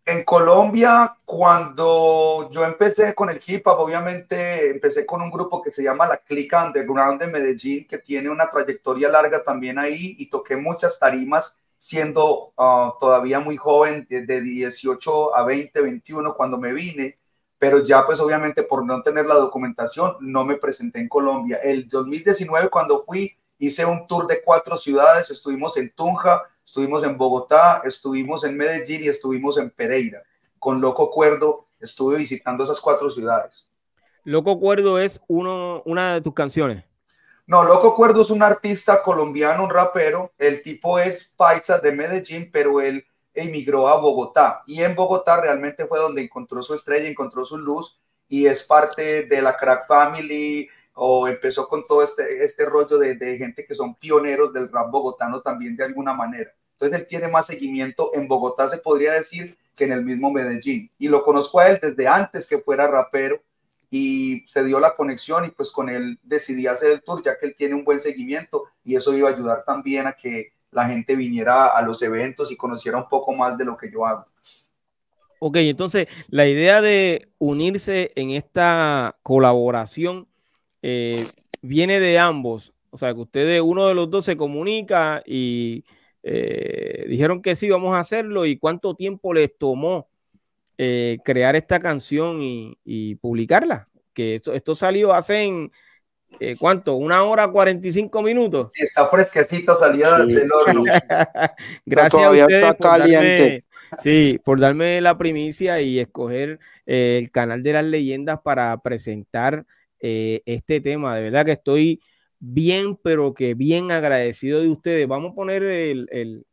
En 0.09 0.25
Colombia, 0.25 1.19
cuando 1.27 2.49
yo 2.51 2.65
empecé 2.65 3.15
con 3.15 3.29
el 3.29 3.41
hip 3.47 3.67
hop, 3.67 3.81
obviamente 3.81 4.71
empecé 4.71 5.05
con 5.05 5.21
un 5.21 5.31
grupo 5.31 5.61
que 5.61 5.71
se 5.71 5.83
llama 5.83 6.07
La 6.07 6.17
Clica 6.17 6.65
Underground 6.65 7.21
de 7.21 7.27
Medellín, 7.27 7.87
que 7.87 7.99
tiene 7.99 8.31
una 8.31 8.51
trayectoria 8.51 9.11
larga 9.11 9.43
también 9.45 9.79
ahí 9.79 10.17
y 10.19 10.31
toqué 10.31 10.57
muchas 10.57 10.99
tarimas 10.99 11.63
siendo 11.77 12.55
ah, 12.57 12.95
todavía 12.99 13.39
muy 13.41 13.59
joven, 13.59 14.07
de 14.09 14.41
18 14.41 15.37
a 15.37 15.45
20, 15.45 15.81
21 15.83 16.35
cuando 16.35 16.57
me 16.57 16.73
vine, 16.73 17.19
pero 17.59 17.85
ya 17.85 18.07
pues 18.07 18.19
obviamente 18.21 18.63
por 18.63 18.87
no 18.87 19.03
tener 19.03 19.27
la 19.27 19.35
documentación 19.35 20.17
no 20.21 20.47
me 20.47 20.57
presenté 20.57 21.01
en 21.01 21.09
Colombia. 21.09 21.59
El 21.63 21.87
2019 21.87 22.71
cuando 22.71 23.03
fui 23.05 23.37
hice 23.59 23.85
un 23.85 24.07
tour 24.07 24.27
de 24.27 24.43
cuatro 24.43 24.79
ciudades, 24.79 25.31
estuvimos 25.31 25.77
en 25.77 25.91
Tunja, 25.91 26.45
estuvimos 26.69 27.03
en 27.03 27.17
Bogotá, 27.17 27.81
estuvimos 27.85 28.45
en 28.45 28.57
Medellín 28.57 29.03
y 29.03 29.09
estuvimos 29.09 29.57
en 29.57 29.71
Pereira. 29.71 30.23
Con 30.59 30.83
Loco 30.83 31.11
Cuerdo 31.11 31.67
estuve 31.81 32.19
visitando 32.19 32.63
esas 32.63 32.79
cuatro 32.79 33.09
ciudades. 33.09 33.67
Loco 34.25 34.61
Cuerdo 34.61 34.99
es 34.99 35.19
uno, 35.29 35.83
una 35.87 36.15
de 36.15 36.21
tus 36.21 36.35
canciones. 36.35 36.85
No, 37.47 37.65
Loco 37.65 37.97
Cuerdo 37.97 38.21
es 38.21 38.29
un 38.29 38.43
artista 38.43 39.03
colombiano, 39.03 39.65
un 39.65 39.71
rapero. 39.71 40.33
El 40.37 40.63
tipo 40.63 40.99
es 40.99 41.33
paisa 41.35 41.79
de 41.79 41.93
Medellín, 41.93 42.51
pero 42.53 42.83
él 42.83 43.07
emigró 43.33 43.89
a 43.89 43.99
Bogotá. 43.99 44.63
Y 44.67 44.83
en 44.83 44.95
Bogotá 44.95 45.41
realmente 45.41 45.87
fue 45.87 45.99
donde 45.99 46.23
encontró 46.23 46.63
su 46.63 46.75
estrella, 46.75 47.09
encontró 47.09 47.47
su 47.47 47.57
luz 47.57 47.99
y 48.29 48.45
es 48.45 48.63
parte 48.63 49.25
de 49.25 49.41
la 49.41 49.57
Crack 49.57 49.87
Family, 49.87 50.69
o 51.01 51.29
empezó 51.29 51.69
con 51.69 51.87
todo 51.87 52.03
este, 52.03 52.45
este 52.45 52.67
rollo 52.67 52.99
de, 52.99 53.15
de, 53.15 53.39
gente 53.39 53.65
que 53.65 53.75
son 53.75 53.95
pioneros 53.95 54.53
del 54.53 54.71
rap 54.71 54.91
bogotano 54.91 55.41
también 55.41 55.77
de 55.77 55.85
alguna 55.85 56.13
manera. 56.13 56.53
Entonces 56.81 57.01
él 57.01 57.07
tiene 57.09 57.27
más 57.27 57.49
seguimiento 57.49 58.13
en 58.15 58.29
Bogotá, 58.29 58.69
se 58.69 58.79
podría 58.79 59.13
decir, 59.13 59.59
que 59.75 59.85
en 59.85 59.93
el 59.93 60.05
mismo 60.05 60.31
Medellín. 60.31 60.89
Y 60.99 61.09
lo 61.09 61.25
conozco 61.25 61.59
a 61.59 61.69
él 61.69 61.79
desde 61.83 62.07
antes 62.07 62.47
que 62.47 62.59
fuera 62.59 62.87
rapero 62.87 63.41
y 63.91 64.45
se 64.47 64.63
dio 64.63 64.79
la 64.79 64.95
conexión 64.95 65.45
y 65.45 65.51
pues 65.51 65.73
con 65.73 65.89
él 65.89 66.19
decidí 66.23 66.69
hacer 66.69 66.93
el 66.93 67.03
tour 67.03 67.23
ya 67.25 67.37
que 67.37 67.47
él 67.47 67.55
tiene 67.57 67.75
un 67.75 67.85
buen 67.85 67.99
seguimiento 67.99 68.65
y 68.85 68.95
eso 68.95 69.17
iba 69.17 69.29
a 69.29 69.33
ayudar 69.33 69.65
también 69.65 70.07
a 70.07 70.13
que 70.13 70.53
la 70.71 70.87
gente 70.87 71.17
viniera 71.17 71.69
a 71.69 71.83
los 71.83 72.01
eventos 72.03 72.53
y 72.53 72.57
conociera 72.57 72.99
un 72.99 73.09
poco 73.09 73.33
más 73.33 73.59
de 73.59 73.65
lo 73.65 73.77
que 73.77 73.91
yo 73.91 74.07
hago. 74.07 74.27
Ok, 75.41 75.57
entonces 75.57 76.07
la 76.29 76.47
idea 76.47 76.81
de 76.81 77.29
unirse 77.39 78.13
en 78.15 78.31
esta 78.31 79.17
colaboración 79.23 80.29
eh, 80.83 81.29
viene 81.63 81.99
de 81.99 82.19
ambos. 82.19 82.73
O 82.91 82.99
sea, 82.99 83.15
que 83.15 83.21
ustedes, 83.21 83.61
uno 83.63 83.89
de 83.89 83.95
los 83.95 84.11
dos 84.11 84.25
se 84.25 84.37
comunica 84.37 85.23
y 85.27 85.85
eh, 86.23 87.05
dijeron 87.09 87.43
que 87.43 87.57
sí, 87.57 87.69
vamos 87.71 87.95
a 87.95 88.01
hacerlo. 88.01 88.47
¿Y 88.47 88.59
cuánto 88.59 88.95
tiempo 88.95 89.33
les 89.33 89.57
tomó 89.57 90.09
eh, 90.77 91.19
crear 91.25 91.57
esta 91.57 91.81
canción 91.81 92.39
y, 92.41 93.15
publicarla? 93.17 93.89
Que 94.13 94.37
esto, 94.37 94.53
esto, 94.53 94.75
salió 94.75 95.13
hace 95.13 95.43
en, 95.43 95.73
¿cuánto? 96.59 96.95
¿Una 96.97 97.23
hora 97.23 97.49
45 97.49 98.23
minutos? 98.23 98.73
Sí, 98.75 98.85
está 98.85 99.07
fresquecito, 99.07 99.79
salía 99.79 100.19
del 100.19 100.51
horno. 100.53 100.83
Gracias 101.87 102.23
a 102.23 102.31
ustedes 102.31 102.75
por 102.75 102.99
darme, 102.99 103.65
sí, 104.03 104.41
por 104.45 104.61
darme 104.61 105.01
la 105.01 105.17
primicia 105.17 105.81
y 105.81 106.01
escoger 106.01 106.59
el 106.87 107.31
canal 107.31 107.63
de 107.63 107.73
las 107.73 107.85
leyendas 107.85 108.41
para 108.43 108.77
presentar 108.79 109.65
eh, 110.01 110.43
este 110.47 110.81
tema. 110.81 111.17
De 111.17 111.23
verdad 111.23 111.45
que 111.45 111.53
estoy 111.53 112.01
bien, 112.39 112.97
pero 112.97 113.35
que 113.35 113.55
bien 113.55 113.91
agradecido 113.91 114.61
de 114.61 114.69
ustedes. 114.69 115.09
Vamos 115.09 115.33
a 115.33 115.35
poner 115.35 115.63
el, 115.63 116.09
el, 116.11 116.47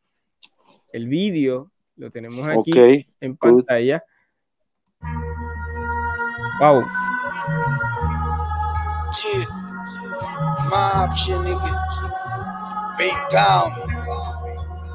el 0.92 1.06
vídeo, 1.08 1.70
lo 1.96 2.10
tenemos 2.10 2.46
aquí 2.46 3.06
en 3.20 3.36
pantalla. 3.36 4.02
Wow. 6.60 6.84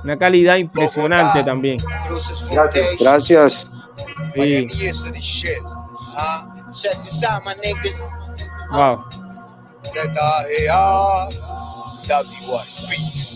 Una 0.04 0.18
calidad 0.18 0.58
impresionante 0.58 1.44
también. 1.44 1.78
Gracias. 2.52 2.98
Gracias. 3.00 3.72
Sí. 4.34 4.68
Wow. 8.72 9.04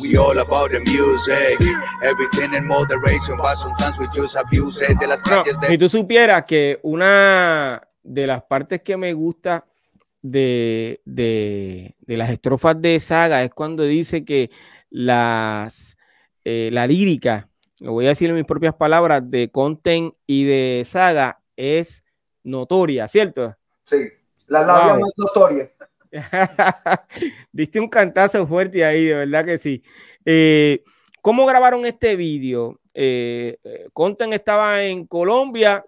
We 0.01 0.17
all 0.17 0.37
about 0.39 0.71
the 0.71 0.79
music, 0.79 1.59
everything 2.01 2.53
in 2.53 2.65
moderation, 2.65 3.35
but 3.37 3.55
sometimes 3.57 3.97
we 3.99 4.07
just 4.13 4.37
abuse 4.37 4.81
it 4.81 4.97
de 4.99 5.07
las 5.07 5.21
calles 5.21 5.59
de... 5.59 5.67
Si 5.67 5.77
tú 5.77 5.89
supieras 5.89 6.45
que 6.45 6.79
una 6.83 7.85
de 8.03 8.27
las 8.27 8.43
partes 8.43 8.81
que 8.81 8.95
me 8.95 9.13
gusta 9.13 9.65
de, 10.21 11.01
de, 11.03 11.95
de 11.99 12.17
las 12.17 12.29
estrofas 12.29 12.81
de 12.81 12.99
Saga 12.99 13.43
es 13.43 13.51
cuando 13.53 13.83
dice 13.83 14.23
que 14.23 14.49
las, 14.89 15.97
eh, 16.45 16.69
la 16.71 16.87
lírica, 16.87 17.49
lo 17.79 17.91
voy 17.93 18.05
a 18.05 18.09
decir 18.09 18.29
en 18.29 18.35
mis 18.35 18.45
propias 18.45 18.75
palabras, 18.75 19.21
de 19.29 19.51
Content 19.51 20.13
y 20.25 20.45
de 20.45 20.83
Saga 20.85 21.41
es 21.57 22.05
notoria, 22.43 23.09
¿cierto? 23.09 23.57
Sí. 23.83 24.07
La 24.47 24.61
labia 24.61 24.99
más 24.99 25.11
notoria. 25.17 25.71
Diste 27.51 27.79
un 27.79 27.89
cantazo 27.89 28.45
fuerte 28.47 28.85
ahí, 28.85 29.05
de 29.05 29.15
verdad 29.15 29.45
que 29.45 29.57
sí. 29.57 29.83
Eh, 30.25 30.83
¿Cómo 31.21 31.45
grabaron 31.45 31.85
este 31.85 32.15
vídeo? 32.15 32.79
Eh, 32.93 33.57
eh, 33.63 33.87
¿Conten 33.93 34.33
estaba 34.33 34.83
en 34.83 35.05
Colombia 35.05 35.85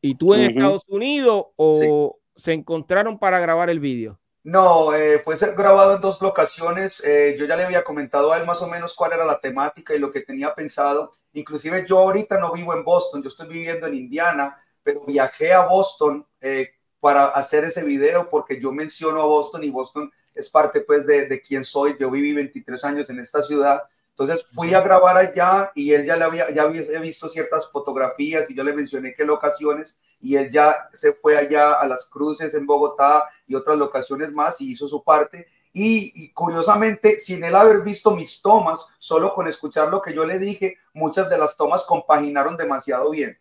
y 0.00 0.14
tú 0.14 0.34
en 0.34 0.50
Estados 0.50 0.82
Unidos 0.88 1.46
o 1.56 2.18
se 2.34 2.52
encontraron 2.52 3.18
para 3.18 3.40
grabar 3.40 3.70
el 3.70 3.80
vídeo? 3.80 4.18
No, 4.46 4.94
eh, 4.94 5.20
fue 5.24 5.34
grabado 5.56 5.96
en 5.96 6.00
dos 6.00 6.22
locaciones. 6.22 7.04
Eh, 7.04 7.34
yo 7.36 7.46
ya 7.46 7.56
le 7.56 7.64
había 7.64 7.82
comentado 7.82 8.32
a 8.32 8.38
él 8.38 8.46
más 8.46 8.62
o 8.62 8.68
menos 8.68 8.94
cuál 8.94 9.12
era 9.12 9.24
la 9.24 9.40
temática 9.40 9.92
y 9.92 9.98
lo 9.98 10.12
que 10.12 10.20
tenía 10.20 10.54
pensado. 10.54 11.10
Inclusive 11.32 11.84
yo 11.84 11.98
ahorita 11.98 12.38
no 12.38 12.52
vivo 12.52 12.72
en 12.72 12.84
Boston, 12.84 13.24
yo 13.24 13.28
estoy 13.28 13.48
viviendo 13.48 13.88
en 13.88 13.94
Indiana, 13.94 14.56
pero 14.84 15.04
viajé 15.04 15.52
a 15.52 15.66
Boston 15.66 16.24
eh, 16.40 16.75
para 17.06 17.26
hacer 17.26 17.62
ese 17.64 17.84
video 17.84 18.28
porque 18.28 18.60
yo 18.60 18.72
menciono 18.72 19.22
a 19.22 19.26
Boston 19.26 19.62
y 19.62 19.70
Boston 19.70 20.10
es 20.34 20.50
parte 20.50 20.80
pues 20.80 21.06
de, 21.06 21.26
de 21.26 21.40
quién 21.40 21.64
soy. 21.64 21.96
Yo 22.00 22.10
viví 22.10 22.32
23 22.32 22.84
años 22.84 23.10
en 23.10 23.20
esta 23.20 23.42
ciudad 23.42 23.84
entonces 24.18 24.46
fui 24.50 24.72
a 24.72 24.80
grabar 24.80 25.18
allá 25.18 25.70
y 25.74 25.92
él 25.92 26.06
ya 26.06 26.16
le 26.16 26.24
había, 26.24 26.50
ya 26.50 26.62
había 26.62 27.00
visto 27.00 27.28
ciertas 27.28 27.70
fotografías 27.70 28.48
y 28.48 28.54
yo 28.54 28.64
le 28.64 28.72
mencioné 28.72 29.14
qué 29.14 29.26
locaciones 29.26 30.00
y 30.22 30.36
él 30.36 30.50
ya 30.50 30.88
se 30.94 31.12
fue 31.12 31.36
allá 31.36 31.74
a 31.74 31.86
las 31.86 32.06
cruces 32.06 32.54
en 32.54 32.66
Bogotá 32.66 33.28
y 33.46 33.54
otras 33.54 33.76
locaciones 33.76 34.32
más 34.32 34.58
y 34.62 34.72
hizo 34.72 34.88
su 34.88 35.04
parte. 35.04 35.48
Y, 35.74 36.32
curiosamente, 36.32 37.20
sin 37.20 37.44
él 37.44 37.54
haber 37.54 37.82
visto 37.82 38.16
mis 38.16 38.40
tomas, 38.40 38.88
solo 38.98 39.34
con 39.34 39.46
escuchar 39.48 39.88
lo 39.88 40.00
que 40.00 40.14
yo 40.14 40.24
le 40.24 40.38
dije, 40.38 40.78
muchas 40.94 41.28
de 41.28 41.36
las 41.36 41.54
tomas 41.54 41.84
compaginaron 41.84 42.56
demasiado 42.56 43.10
bien. 43.10 43.38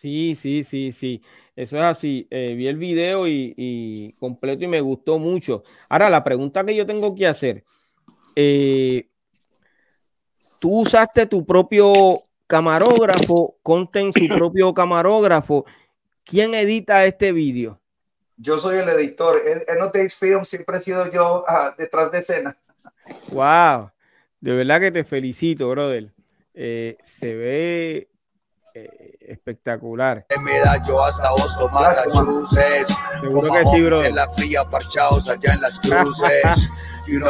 Sí, 0.00 0.36
sí, 0.36 0.62
sí, 0.62 0.92
sí. 0.92 1.22
Eso 1.56 1.76
es 1.76 1.82
así. 1.82 2.28
Eh, 2.30 2.54
vi 2.56 2.68
el 2.68 2.76
video 2.76 3.26
y, 3.26 3.52
y, 3.56 4.12
completo 4.12 4.64
y 4.64 4.68
me 4.68 4.80
gustó 4.80 5.18
mucho. 5.18 5.64
Ahora, 5.88 6.08
la 6.08 6.22
pregunta 6.22 6.64
que 6.64 6.76
yo 6.76 6.86
tengo 6.86 7.16
que 7.16 7.26
hacer, 7.26 7.64
eh, 8.36 9.08
tú 10.60 10.82
usaste 10.82 11.26
tu 11.26 11.44
propio 11.44 12.22
camarógrafo, 12.46 13.56
conten 13.64 14.12
su 14.12 14.28
propio 14.36 14.72
camarógrafo. 14.72 15.66
¿Quién 16.22 16.54
edita 16.54 17.04
este 17.04 17.32
vídeo? 17.32 17.80
Yo 18.36 18.60
soy 18.60 18.76
el 18.76 18.88
editor. 18.90 19.42
En 19.66 19.78
No 19.80 19.86
Takes 19.90 20.14
Film 20.16 20.44
siempre 20.44 20.78
he 20.78 20.82
sido 20.82 21.10
yo 21.10 21.44
ah, 21.48 21.74
detrás 21.76 22.12
de 22.12 22.18
escena. 22.18 22.56
Wow, 23.32 23.90
de 24.40 24.52
verdad 24.52 24.78
que 24.78 24.92
te 24.92 25.02
felicito, 25.02 25.68
brother. 25.68 26.12
Eh, 26.54 26.96
se 27.02 27.34
ve 27.34 28.08
eh, 28.74 29.16
espectacular. 29.20 30.26
Me 30.42 30.58
da 30.60 30.82
yo 30.86 31.04
hasta 31.04 31.30
Boston, 31.30 31.72
Massachusetts. 31.72 32.96
Seguro 33.20 33.52
que 33.52 33.66
sí, 33.66 33.82
bro. 33.82 34.04
En 34.04 34.14
la 34.14 34.28
fría, 34.30 34.64
parchados 34.64 35.28
allá 35.28 35.54
en 35.54 35.60
las 35.60 35.78
cruces. 35.80 36.70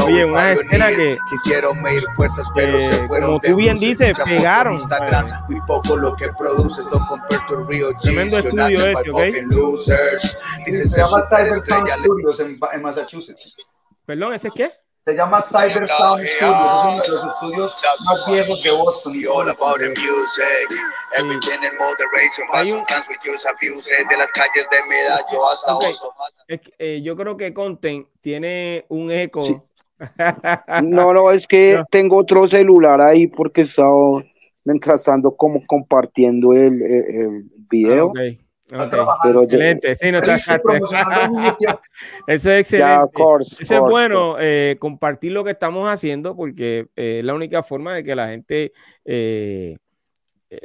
Oye, 0.05 0.25
una 0.25 0.53
escena 0.53 0.89
que 0.89 1.17
quisieron 1.31 1.81
medir 1.81 2.05
fuerzas, 2.17 2.49
pero 2.55 2.77
eh, 2.77 2.93
se 2.93 3.07
fueron 3.07 3.29
como 3.29 3.41
tú 3.41 3.57
bien 3.57 3.79
dices, 3.79 4.19
pegaron. 4.25 4.73
Instagram, 4.73 5.29
muy 5.49 5.61
poco 5.67 5.97
lo 5.97 6.17
que 6.17 6.29
produces, 6.33 6.85
don't 6.91 7.07
compare 7.07 7.41
to 7.47 7.65
real 7.65 7.95
Tremendo 8.01 8.39
estudio 8.39 8.87
ese, 8.87 9.11
¿ok? 9.11 9.53
Losers. 9.53 10.37
Dicen 10.67 10.89
se 10.89 11.01
llama 11.01 11.23
Cyber 11.23 11.61
Sound 11.61 11.89
Studios 11.91 12.41
en, 12.41 12.59
en 12.73 12.83
Massachusetts. 12.83 13.57
Perdón, 14.05 14.35
¿ese 14.35 14.49
es 14.49 14.55
qué? 14.55 14.73
Se 15.09 15.15
llama 15.15 15.41
Cyber 15.41 15.89
Sound 15.89 16.23
Studios, 16.23 16.27
es 16.27 16.87
uno 16.87 17.03
de 17.03 17.09
los 17.09 17.25
estudios 17.25 17.77
más 18.05 18.27
viejos 18.27 18.63
de 18.63 18.71
Boston. 18.73 19.15
All 19.33 19.49
about 19.49 19.79
the 19.79 19.89
music, 19.89 20.69
everything 21.17 21.63
in 21.63 21.79
moderation, 21.79 22.47
Hay 22.53 22.73
un... 22.73 22.85
de 22.85 24.17
las 24.19 24.31
calles 24.33 24.69
de 24.71 24.87
Medallo 24.87 25.49
hasta 25.49 25.75
okay. 25.75 25.93
Boston. 25.93 26.11
Es 26.47 26.61
que, 26.61 26.73
eh, 26.79 27.01
yo 27.01 27.17
creo 27.17 27.39
que 27.39 27.55
Content 27.55 28.07
tiene 28.21 28.85
un 28.91 29.11
eco. 29.11 29.47
Sí. 29.47 29.57
No, 30.85 31.15
no, 31.15 31.31
es 31.31 31.47
que 31.47 31.77
no. 31.79 31.87
tengo 31.87 32.19
otro 32.19 32.47
celular 32.47 33.01
ahí 33.01 33.29
porque 33.29 33.63
estaba 33.63 34.23
mientras 34.67 35.09
ando 35.09 35.35
como 35.35 35.67
compartiendo 35.67 36.53
el, 36.53 36.83
el, 36.83 37.05
el 37.09 37.45
video. 37.71 38.09
Ah, 38.09 38.11
okay. 38.11 38.48
Okay. 38.71 39.01
Pero 39.23 39.43
excelente, 39.43 39.97
sí, 39.97 40.13
no 40.13 40.19
está 40.19 40.37
Eso 42.27 42.51
es 42.51 42.61
excelente. 42.61 42.93
Yeah, 42.93 43.09
course, 43.13 43.57
Eso 43.61 43.75
course, 43.75 43.75
es 43.75 43.81
bueno, 43.81 44.37
eh, 44.39 44.77
compartir 44.79 45.33
lo 45.33 45.43
que 45.43 45.53
estamos 45.53 45.91
haciendo 45.91 46.37
porque 46.37 46.89
eh, 46.95 47.21
es 47.21 47.25
la 47.25 47.35
única 47.35 47.63
forma 47.63 47.95
de 47.95 48.05
que 48.05 48.15
la 48.15 48.29
gente 48.29 48.73
eh, 49.07 49.79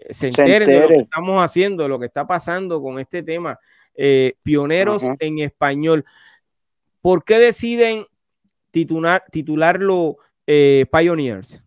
se, 0.10 0.28
entere 0.28 0.34
se, 0.36 0.42
entere 0.54 0.66
de 0.66 0.80
lo 0.82 0.88
que 0.90 0.98
estamos 0.98 1.44
haciendo, 1.44 1.88
lo 1.88 1.98
que 2.00 2.08
está 2.08 2.28
pasando 2.28 2.82
con 2.82 3.00
este 3.00 3.24
tema. 3.24 3.58
Eh, 3.96 4.36
pioneros 4.44 5.04
uh 5.04 5.10
-huh. 5.10 5.18
en 5.20 5.40
español. 5.40 6.06
¿Por 7.02 7.24
qué 7.24 7.38
deciden 7.38 8.06
titular, 8.72 9.24
titularlo 9.32 10.18
eh, 10.48 10.86
Pioneers? 10.92 11.64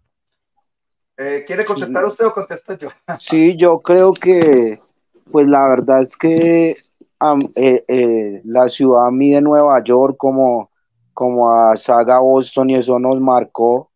Eh, 1.18 1.44
¿Quiere 1.46 1.64
contestar 1.64 2.03
sí. 2.03 2.09
usted 2.09 2.27
o 2.27 2.35
contesto 2.35 2.77
yo? 2.77 2.88
sí, 3.18 3.57
yo 3.57 3.81
creo 3.81 4.12
que, 4.12 4.81
pues 5.30 5.46
la 5.46 5.68
verdad 5.68 6.00
es 6.00 6.16
que 6.16 6.74
um, 7.20 7.50
eh, 7.56 8.40
la 8.44 8.68
ciudad 8.68 9.06
a 9.06 9.10
mí 9.10 9.32
de 9.32 9.40
Nueva 9.40 9.82
York 9.82 10.16
como, 10.18 10.70
como 11.14 11.50
a 11.50 11.76
Saga 11.76 12.20
Boston 12.20 12.70
y 12.70 12.76
eso 12.76 12.98
nos 12.98 13.20
marcó, 13.20 13.90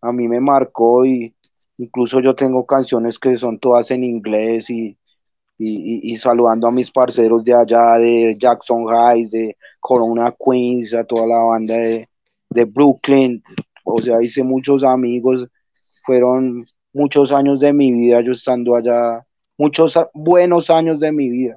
a 0.00 0.12
mí 0.12 0.28
me 0.28 0.40
marcó 0.40 1.04
y 1.04 1.34
incluso 1.78 2.20
yo 2.20 2.34
tengo 2.34 2.66
canciones 2.66 3.18
que 3.18 3.38
son 3.38 3.58
todas 3.58 3.90
en 3.90 4.04
inglés 4.04 4.70
y, 4.70 4.96
y, 5.58 6.10
y, 6.10 6.12
y, 6.12 6.16
saludando 6.16 6.68
a 6.68 6.72
mis 6.72 6.90
parceros 6.90 7.44
de 7.44 7.54
allá, 7.54 7.98
de 7.98 8.36
Jackson 8.38 8.86
Heights, 8.88 9.32
de 9.32 9.56
Corona 9.80 10.34
Queens, 10.38 10.94
a 10.94 11.04
toda 11.04 11.26
la 11.26 11.38
banda 11.38 11.74
de, 11.76 12.08
de 12.50 12.64
Brooklyn, 12.64 13.42
o 13.84 13.98
sea, 14.00 14.22
hice 14.22 14.42
muchos 14.42 14.84
amigos, 14.84 15.48
fueron 16.04 16.64
muchos 16.92 17.32
años 17.32 17.60
de 17.60 17.72
mi 17.72 17.92
vida 17.92 18.20
yo 18.22 18.32
estando 18.32 18.76
allá, 18.76 19.24
muchos 19.62 19.96
buenos 20.12 20.70
años 20.70 20.98
de 20.98 21.12
mi 21.12 21.30
vida, 21.30 21.56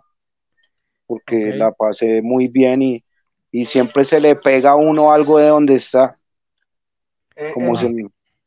porque 1.07 1.37
okay. 1.37 1.57
la 1.57 1.71
pasé 1.71 2.21
muy 2.21 2.47
bien 2.47 2.83
y, 2.83 3.03
y, 3.51 3.65
siempre 3.65 4.05
se 4.05 4.19
le 4.19 4.35
pega 4.35 4.71
a 4.71 4.75
uno 4.75 5.11
algo 5.11 5.39
de 5.39 5.47
donde 5.47 5.75
está. 5.75 6.15
Eh, 7.35 7.51
como 7.55 7.73
eh, 7.73 7.77
se... 7.77 7.85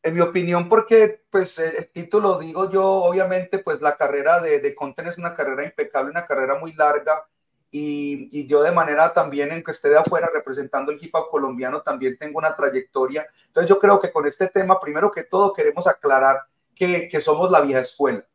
En 0.01 0.13
mi 0.13 0.21
opinión, 0.21 0.69
porque 0.69 1.23
pues 1.29 1.59
el 1.59 1.89
título 1.91 2.39
digo 2.39 2.71
yo, 2.71 2.85
obviamente 2.85 3.59
pues 3.59 3.81
la 3.81 3.97
carrera 3.97 4.39
de, 4.39 4.61
de 4.61 4.73
Conten 4.73 5.07
es 5.07 5.17
una 5.17 5.35
carrera 5.35 5.65
impecable, 5.65 6.09
una 6.09 6.25
carrera 6.25 6.57
muy 6.57 6.73
larga, 6.73 7.25
y, 7.69 8.29
y, 8.31 8.47
yo 8.47 8.63
de 8.63 8.71
manera 8.71 9.13
también 9.13 9.51
en 9.51 9.61
que 9.61 9.71
esté 9.71 9.89
de 9.89 9.97
afuera 9.97 10.29
representando 10.33 10.93
el 10.93 11.03
hip 11.03 11.13
hop 11.13 11.29
colombiano 11.29 11.81
también 11.81 12.17
tengo 12.17 12.39
una 12.39 12.55
trayectoria. 12.55 13.27
Entonces 13.47 13.69
yo 13.69 13.77
creo 13.77 13.99
que 13.99 14.11
con 14.11 14.25
este 14.25 14.47
tema, 14.47 14.79
primero 14.79 15.11
que 15.11 15.23
todo, 15.23 15.53
queremos 15.53 15.85
aclarar 15.85 16.43
que, 16.73 17.09
que 17.09 17.19
somos 17.19 17.51
la 17.51 17.59
vieja 17.59 17.81
escuela. 17.81 18.25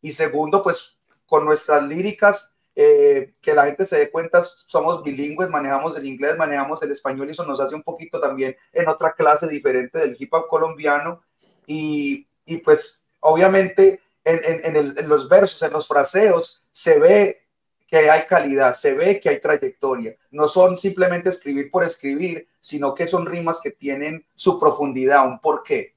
Y 0.00 0.12
segundo, 0.12 0.62
pues 0.62 0.98
con 1.26 1.44
nuestras 1.44 1.82
líricas, 1.86 2.56
eh, 2.78 3.32
que 3.40 3.54
la 3.54 3.64
gente 3.64 3.86
se 3.86 3.98
dé 3.98 4.10
cuenta, 4.10 4.44
somos 4.66 5.02
bilingües, 5.02 5.48
manejamos 5.48 5.96
el 5.96 6.04
inglés, 6.04 6.36
manejamos 6.36 6.82
el 6.82 6.92
español 6.92 7.26
y 7.26 7.30
eso 7.30 7.46
nos 7.46 7.58
hace 7.58 7.74
un 7.74 7.82
poquito 7.82 8.20
también 8.20 8.54
en 8.70 8.86
otra 8.86 9.14
clase 9.14 9.48
diferente 9.48 9.98
del 9.98 10.14
hip 10.18 10.32
hop 10.34 10.46
colombiano. 10.46 11.22
Y, 11.66 12.26
y 12.44 12.58
pues 12.58 13.06
obviamente 13.20 14.00
en, 14.24 14.40
en, 14.44 14.76
en, 14.98 15.08
los 15.08 15.28
versos, 15.28 15.62
en 15.62 15.72
los 15.72 15.88
fraseos, 15.88 16.62
se 16.70 16.98
ve 16.98 17.46
que 17.86 18.10
hay 18.10 18.26
calidad, 18.28 18.74
se 18.74 18.92
ve 18.92 19.20
que 19.20 19.30
hay 19.30 19.40
trayectoria. 19.40 20.16
No 20.30 20.46
son 20.48 20.76
simplemente 20.76 21.30
escribir 21.30 21.70
por 21.70 21.84
escribir, 21.84 22.46
sino 22.60 22.94
que 22.94 23.06
son 23.06 23.24
rimas 23.24 23.60
que 23.62 23.70
tienen 23.70 24.26
su 24.34 24.60
profundidad, 24.60 25.26
un 25.26 25.40
porqué. 25.40 25.94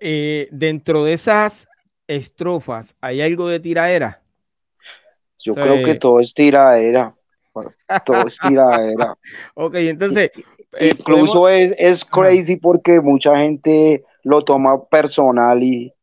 Eh, 0.00 0.48
dentro 0.50 1.04
de 1.04 1.14
esas 1.14 1.66
estrofas, 2.06 2.96
¿hay 3.00 3.20
algo 3.20 3.48
de 3.48 3.60
tiraera? 3.60 4.22
Yo 5.38 5.52
o 5.52 5.54
sea, 5.54 5.64
creo 5.64 5.84
que 5.84 5.94
todo 5.94 6.20
es 6.20 6.34
tiraera. 6.34 7.14
Todo 8.04 8.26
es 8.26 8.36
tiraera. 8.38 9.16
ok, 9.54 9.74
entonces. 9.76 10.30
Eh, 10.78 10.90
Incluso 10.98 11.40
podemos... 11.40 11.72
es, 11.78 12.02
es 12.02 12.04
crazy 12.04 12.56
porque 12.56 13.00
mucha 13.00 13.34
gente 13.36 14.04
lo 14.24 14.42
toma 14.42 14.84
personal 14.84 15.62
y, 15.62 15.94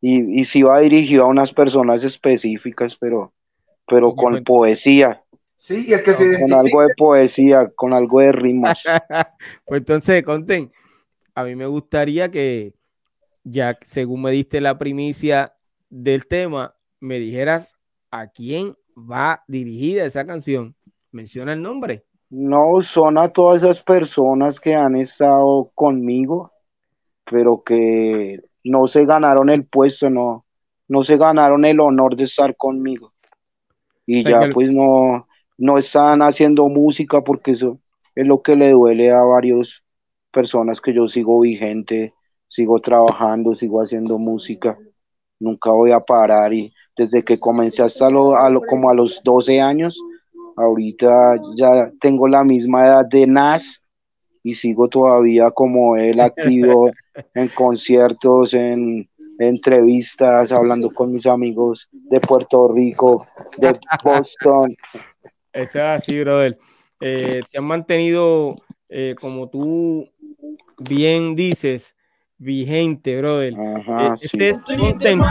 y, 0.00 0.40
y 0.40 0.44
sí 0.44 0.62
va 0.62 0.78
dirigido 0.78 1.24
a 1.24 1.28
unas 1.28 1.52
personas 1.52 2.04
específicas, 2.04 2.94
pero, 2.94 3.32
pero 3.86 4.14
con 4.14 4.32
bueno. 4.32 4.44
poesía. 4.44 5.24
Sí, 5.56 5.86
y 5.88 5.92
el 5.92 6.04
que 6.04 6.12
se 6.14 6.40
Con 6.40 6.52
algo 6.52 6.82
de 6.82 6.94
poesía, 6.96 7.68
con 7.74 7.92
algo 7.92 8.20
de 8.20 8.30
rimas. 8.30 8.80
pues 9.66 9.80
entonces, 9.80 10.22
Conten, 10.22 10.70
a 11.34 11.42
mí 11.42 11.56
me 11.56 11.66
gustaría 11.66 12.30
que, 12.30 12.74
ya 13.44 13.78
según 13.84 14.22
me 14.22 14.30
diste 14.30 14.60
la 14.60 14.78
primicia 14.78 15.54
del 15.90 16.26
tema, 16.26 16.74
me 17.00 17.18
dijeras 17.18 17.78
a 18.10 18.28
quién 18.28 18.76
va 18.96 19.44
dirigida 19.48 20.04
esa 20.04 20.26
canción. 20.26 20.74
Menciona 21.12 21.52
el 21.52 21.62
nombre. 21.62 22.04
No, 22.30 22.82
son 22.82 23.18
a 23.18 23.30
todas 23.30 23.62
esas 23.62 23.82
personas 23.82 24.60
que 24.60 24.74
han 24.74 24.96
estado 24.96 25.70
conmigo, 25.74 26.52
pero 27.24 27.62
que 27.64 28.40
no 28.64 28.86
se 28.86 29.06
ganaron 29.06 29.48
el 29.48 29.64
puesto, 29.64 30.10
no, 30.10 30.44
no 30.88 31.02
se 31.04 31.16
ganaron 31.16 31.64
el 31.64 31.80
honor 31.80 32.16
de 32.16 32.24
estar 32.24 32.54
conmigo. 32.56 33.12
Y 34.04 34.20
o 34.20 34.22
sea, 34.22 34.40
ya 34.40 34.52
pues 34.52 34.70
no, 34.70 35.26
no 35.56 35.78
están 35.78 36.20
haciendo 36.20 36.68
música 36.68 37.22
porque 37.22 37.52
eso 37.52 37.78
es 38.14 38.26
lo 38.26 38.42
que 38.42 38.56
le 38.56 38.72
duele 38.72 39.10
a 39.10 39.22
varias 39.22 39.82
personas 40.30 40.80
que 40.80 40.92
yo 40.92 41.08
sigo 41.08 41.40
vigente, 41.40 42.14
sigo 42.48 42.80
trabajando, 42.80 43.54
sigo 43.54 43.80
haciendo 43.80 44.18
música, 44.18 44.76
nunca 45.38 45.70
voy 45.70 45.92
a 45.92 46.00
parar 46.00 46.52
y 46.52 46.72
desde 46.96 47.22
que 47.22 47.38
comencé 47.38 47.82
hasta 47.82 48.10
lo, 48.10 48.36
a 48.36 48.50
lo, 48.50 48.62
como 48.62 48.90
a 48.90 48.94
los 48.94 49.20
12 49.22 49.60
años 49.60 50.00
ahorita 50.58 51.36
ya 51.56 51.90
tengo 52.00 52.26
la 52.28 52.42
misma 52.44 52.86
edad 52.86 53.06
de 53.06 53.26
Nas 53.26 53.80
y 54.42 54.54
sigo 54.54 54.88
todavía 54.88 55.50
como 55.50 55.96
él 55.96 56.20
activo 56.20 56.90
en 57.34 57.48
conciertos, 57.48 58.54
en 58.54 59.08
entrevistas, 59.38 60.50
hablando 60.50 60.90
con 60.90 61.12
mis 61.12 61.26
amigos 61.26 61.88
de 61.92 62.20
Puerto 62.20 62.68
Rico, 62.68 63.24
de 63.58 63.78
Boston. 64.02 64.74
Eso 65.52 65.78
es 65.78 65.84
así, 65.84 66.20
brother. 66.20 66.58
Eh, 67.00 67.42
te 67.50 67.58
han 67.58 67.66
mantenido, 67.66 68.56
eh, 68.88 69.14
como 69.20 69.48
tú 69.48 70.08
bien 70.78 71.36
dices, 71.36 71.94
vigente, 72.38 73.18
brother. 73.18 73.54
Ajá, 73.54 74.14
eh, 74.14 74.18
este 74.20 74.48
es 74.50 74.58
Content 74.62 75.22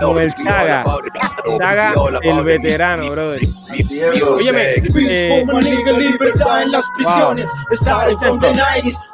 con 0.00 0.18
el 0.18 0.32
Saga. 0.32 0.84
Saga, 1.58 1.94
el 2.22 2.44
veterano, 2.44 3.10
brother. 3.10 3.40
Óyeme, 4.36 4.74
eh, 5.08 5.46
libertad 5.98 6.62
en 6.62 6.70
las 6.70 6.84
prisiones. 6.94 7.48
Estar 7.70 8.08
en 8.08 8.18
front 8.18 8.44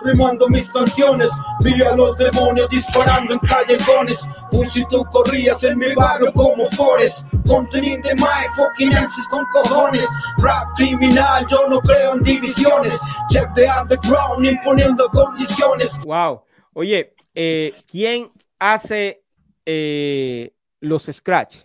rimando 0.02 0.48
mis 0.48 0.70
canciones. 0.70 1.30
Vi 1.60 1.82
a 1.82 1.94
los 1.94 2.16
demonios 2.16 2.68
disparando 2.68 3.34
en 3.34 3.38
callejones. 3.40 4.26
Un 4.52 4.70
si 4.70 4.84
tú 4.86 5.04
corrías 5.06 5.62
en 5.64 5.78
mi 5.78 5.94
barrio 5.94 6.32
como 6.32 6.66
Forest. 6.70 7.24
Conteniendo 7.46 8.08
de 8.08 8.14
my 8.16 8.46
fucking 8.56 8.90
MCs 8.90 9.28
con 9.30 9.44
cojones. 9.46 10.06
Rap 10.38 10.68
criminal, 10.76 11.46
yo 11.48 11.68
no 11.68 11.80
creo 11.80 12.14
en 12.14 12.22
divisiones. 12.22 12.98
Check 13.30 13.52
the 13.54 13.66
underground 13.68 14.46
imponiendo 14.46 15.08
condiciones. 15.08 15.98
Wow. 16.04 16.42
Oye, 16.72 17.14
eh, 17.34 17.74
¿quién 17.90 18.28
hace 18.58 19.19
eh, 19.72 20.52
los 20.80 21.04
scratch? 21.04 21.62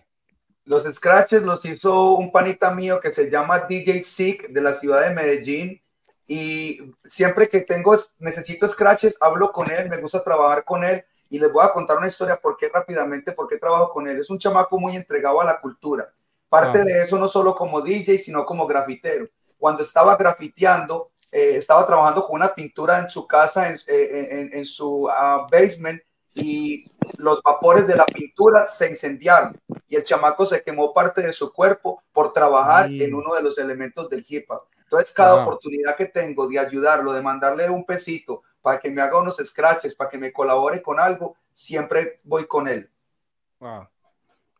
Los 0.64 0.84
scratches 0.84 1.42
los 1.42 1.64
hizo 1.64 2.14
un 2.14 2.32
panita 2.32 2.70
mío 2.70 3.00
que 3.00 3.12
se 3.12 3.30
llama 3.30 3.60
DJ 3.60 4.02
Sick 4.02 4.48
de 4.48 4.60
la 4.60 4.78
ciudad 4.78 5.02
de 5.02 5.14
Medellín. 5.14 5.80
Y 6.28 6.92
siempre 7.04 7.48
que 7.48 7.60
tengo, 7.60 7.94
necesito 8.18 8.66
scratches, 8.66 9.16
hablo 9.20 9.52
con 9.52 9.70
él, 9.70 9.88
me 9.88 9.98
gusta 9.98 10.24
trabajar 10.24 10.64
con 10.64 10.84
él. 10.84 11.04
Y 11.28 11.38
les 11.38 11.52
voy 11.52 11.64
a 11.64 11.72
contar 11.72 11.98
una 11.98 12.08
historia, 12.08 12.36
por 12.36 12.56
qué 12.56 12.68
rápidamente, 12.72 13.32
por 13.32 13.48
qué 13.48 13.58
trabajo 13.58 13.92
con 13.92 14.08
él. 14.08 14.18
Es 14.18 14.30
un 14.30 14.38
chamaco 14.38 14.78
muy 14.78 14.96
entregado 14.96 15.40
a 15.40 15.44
la 15.44 15.60
cultura. 15.60 16.12
Parte 16.48 16.80
ah. 16.80 16.84
de 16.84 17.02
eso 17.02 17.18
no 17.18 17.28
solo 17.28 17.54
como 17.54 17.80
DJ, 17.80 18.18
sino 18.18 18.44
como 18.44 18.66
grafitero. 18.66 19.28
Cuando 19.58 19.82
estaba 19.82 20.16
grafiteando, 20.16 21.10
eh, 21.30 21.56
estaba 21.56 21.86
trabajando 21.86 22.24
con 22.26 22.36
una 22.36 22.54
pintura 22.54 22.98
en 22.98 23.10
su 23.10 23.26
casa, 23.26 23.68
en, 23.68 23.76
eh, 23.86 24.50
en, 24.52 24.66
su 24.66 25.08
ah, 25.10 25.46
basement, 25.50 26.00
y 26.36 26.84
los 27.16 27.42
vapores 27.42 27.86
de 27.86 27.96
la 27.96 28.04
pintura 28.04 28.66
se 28.66 28.90
incendiaron 28.90 29.58
y 29.88 29.96
el 29.96 30.04
chamaco 30.04 30.44
se 30.44 30.62
quemó 30.62 30.92
parte 30.92 31.22
de 31.22 31.32
su 31.32 31.52
cuerpo 31.52 32.02
por 32.12 32.32
trabajar 32.32 32.90
en 32.90 33.14
uno 33.14 33.34
de 33.34 33.42
los 33.42 33.58
elementos 33.58 34.08
del 34.10 34.24
hip 34.28 34.50
hop. 34.50 34.62
Entonces, 34.82 35.12
cada 35.14 35.42
oportunidad 35.42 35.96
que 35.96 36.06
tengo 36.06 36.46
de 36.46 36.58
ayudarlo, 36.58 37.12
de 37.12 37.22
mandarle 37.22 37.68
un 37.70 37.84
pesito 37.84 38.42
para 38.60 38.78
que 38.78 38.90
me 38.90 39.00
haga 39.00 39.18
unos 39.18 39.36
scratches, 39.36 39.94
para 39.94 40.10
que 40.10 40.18
me 40.18 40.32
colabore 40.32 40.82
con 40.82 41.00
algo, 41.00 41.36
siempre 41.52 42.20
voy 42.22 42.46
con 42.46 42.68
él. 42.68 42.88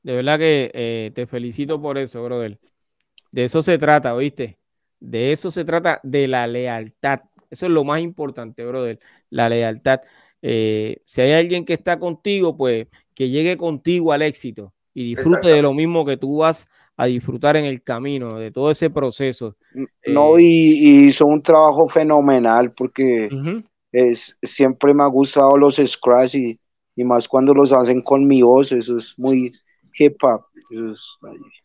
De 0.02 0.16
verdad 0.16 0.38
que 0.38 0.70
eh, 0.72 1.12
te 1.14 1.26
felicito 1.26 1.80
por 1.80 1.98
eso, 1.98 2.24
brother. 2.24 2.58
De 3.30 3.44
eso 3.44 3.62
se 3.62 3.76
trata, 3.78 4.14
¿oíste? 4.14 4.58
De 4.98 5.32
eso 5.32 5.50
se 5.50 5.64
trata, 5.64 6.00
de 6.02 6.26
la 6.26 6.46
lealtad. 6.46 7.20
Eso 7.50 7.66
es 7.66 7.72
lo 7.72 7.84
más 7.84 8.00
importante, 8.00 8.64
brother, 8.64 8.98
la 9.30 9.48
lealtad. 9.48 10.00
Eh, 10.42 11.02
si 11.04 11.20
hay 11.20 11.32
alguien 11.32 11.64
que 11.64 11.74
está 11.74 11.98
contigo, 11.98 12.56
pues 12.56 12.86
que 13.14 13.30
llegue 13.30 13.56
contigo 13.56 14.12
al 14.12 14.22
éxito 14.22 14.72
y 14.94 15.14
disfrute 15.14 15.48
de 15.48 15.62
lo 15.62 15.72
mismo 15.72 16.04
que 16.04 16.16
tú 16.16 16.38
vas 16.38 16.68
a 16.96 17.06
disfrutar 17.06 17.56
en 17.56 17.64
el 17.64 17.82
camino, 17.82 18.38
de 18.38 18.50
todo 18.50 18.70
ese 18.70 18.88
proceso. 18.90 19.56
No, 20.06 20.38
eh, 20.38 20.42
y, 20.42 21.08
hizo 21.08 21.26
un 21.26 21.42
trabajo 21.42 21.88
fenomenal 21.88 22.72
porque 22.72 23.28
es, 23.92 24.36
siempre 24.42 24.94
me 24.94 25.02
ha 25.02 25.06
gustado 25.06 25.56
los 25.58 25.76
scratch 25.76 26.34
y, 26.36 26.60
y, 26.94 27.04
más 27.04 27.28
cuando 27.28 27.52
los 27.52 27.72
hacen 27.72 28.00
con 28.00 28.26
mi 28.26 28.42
voz, 28.42 28.72
eso 28.72 28.96
es 28.96 29.14
muy 29.18 29.52
hip 29.98 30.16
hop. 30.22 30.46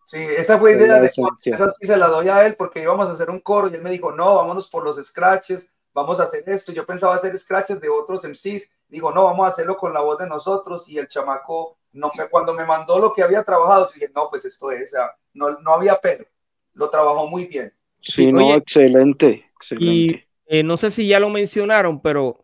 sí, 0.06 0.18
esa 0.38 0.58
fue 0.58 0.74
idea 0.74 1.00
de 1.00 1.08
esa 1.08 1.70
sí 1.70 1.88
se 1.88 1.98
la 1.98 2.08
doy 2.08 2.28
a 2.28 2.46
él 2.46 2.56
porque 2.56 2.82
íbamos 2.82 3.08
a 3.08 3.14
hacer 3.14 3.30
un 3.30 3.40
coro 3.40 3.70
y 3.70 3.76
él 3.76 3.82
me 3.82 3.92
dijo, 3.92 4.12
no, 4.12 4.36
vámonos 4.36 4.70
por 4.70 4.84
los 4.84 4.98
scratches 4.98 5.72
vamos 5.94 6.20
a 6.20 6.24
hacer 6.24 6.44
esto. 6.48 6.72
Yo 6.72 6.86
pensaba 6.86 7.16
hacer 7.16 7.38
scratches 7.38 7.80
de 7.82 7.90
otros 7.90 8.24
MCs. 8.24 8.70
Digo, 8.88 9.12
no, 9.12 9.26
vamos 9.26 9.46
a 9.46 9.50
hacerlo 9.50 9.78
con 9.78 9.94
la 9.94 10.02
voz 10.02 10.18
de 10.18 10.28
nosotros. 10.28 10.88
Y 10.88 10.98
el 10.98 11.08
chamaco, 11.08 11.78
no 11.94 12.12
me, 12.18 12.28
cuando 12.30 12.54
me 12.54 12.66
mandó 12.66 13.00
lo 13.00 13.14
que 13.14 13.24
había 13.24 13.44
trabajado, 13.44 13.90
dije, 13.94 14.12
no, 14.14 14.30
pues 14.30 14.46
esto 14.46 14.72
es, 14.72 14.92
o 14.94 14.98
sea, 14.98 15.12
no, 15.34 15.60
no 15.60 15.74
había 15.74 15.96
pelo. 15.96 16.26
Lo 16.74 16.90
trabajó 16.90 17.28
muy 17.28 17.46
bien. 17.46 17.74
Sí, 18.02 18.32
no, 18.32 18.56
excelente, 18.56 19.46
excelente. 19.56 19.86
Y 19.86 20.24
eh, 20.48 20.64
no 20.64 20.78
sé 20.78 20.90
si 20.90 21.08
ya 21.08 21.20
lo 21.20 21.30
mencionaron, 21.30 22.02
pero 22.02 22.44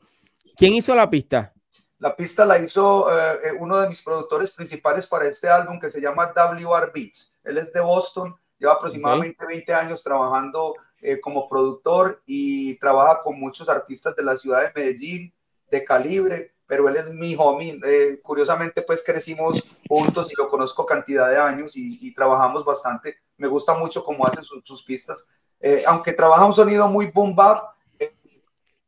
¿quién 0.56 0.74
hizo 0.74 0.94
la 0.94 1.10
pista? 1.10 1.54
La 2.00 2.16
pista 2.16 2.46
la 2.46 2.60
hizo 2.60 3.10
eh, 3.12 3.40
eh, 3.46 3.52
uno 3.60 3.78
de 3.80 3.90
mis 3.90 4.04
productores 4.04 4.52
principales 4.52 5.08
para 5.08 5.28
este 5.28 5.50
álbum 5.50 5.80
que 5.80 5.90
se 5.90 6.00
llama 6.00 6.32
WR 6.36 6.92
Beats. 6.94 7.36
Él 7.44 7.58
es 7.58 7.74
de 7.74 7.80
Boston, 7.80 8.36
lleva 8.60 8.74
aproximadamente 8.74 9.46
20 9.46 9.74
años 9.74 10.04
trabajando 10.04 10.76
eh, 11.00 11.22
como 11.22 11.48
productor 11.48 12.24
y 12.26 12.76
trabaja 12.80 13.22
con 13.22 13.40
muchos 13.40 13.70
artistas 13.70 14.16
de 14.16 14.24
la 14.24 14.36
ciudad 14.36 14.64
de 14.64 14.72
Medellín, 14.74 15.32
de 15.70 15.86
calibre, 15.86 16.56
pero 16.66 16.90
él 16.90 16.96
es 16.96 17.08
mi 17.12 17.36
homie. 17.38 17.80
Eh, 17.86 18.20
curiosamente, 18.24 18.82
pues 18.82 19.04
crecimos 19.06 19.64
juntos 19.88 20.28
y 20.32 20.36
lo 20.36 20.50
conozco 20.50 20.88
cantidad 20.88 21.30
de 21.30 21.38
años 21.38 21.74
y, 21.76 22.12
trabajamos 22.16 22.66
bastante. 22.66 23.18
Me 23.38 23.48
gusta 23.48 23.76
mucho 23.76 24.04
cómo 24.04 24.26
hace 24.26 24.42
sus 24.42 24.84
pistas. 24.84 25.18
Eh, 25.60 25.84
aunque 25.86 26.14
trabaja 26.14 26.46
un 26.46 26.54
sonido 26.54 26.88
muy 26.88 27.12
boom 27.12 27.36
bap, 27.36 27.76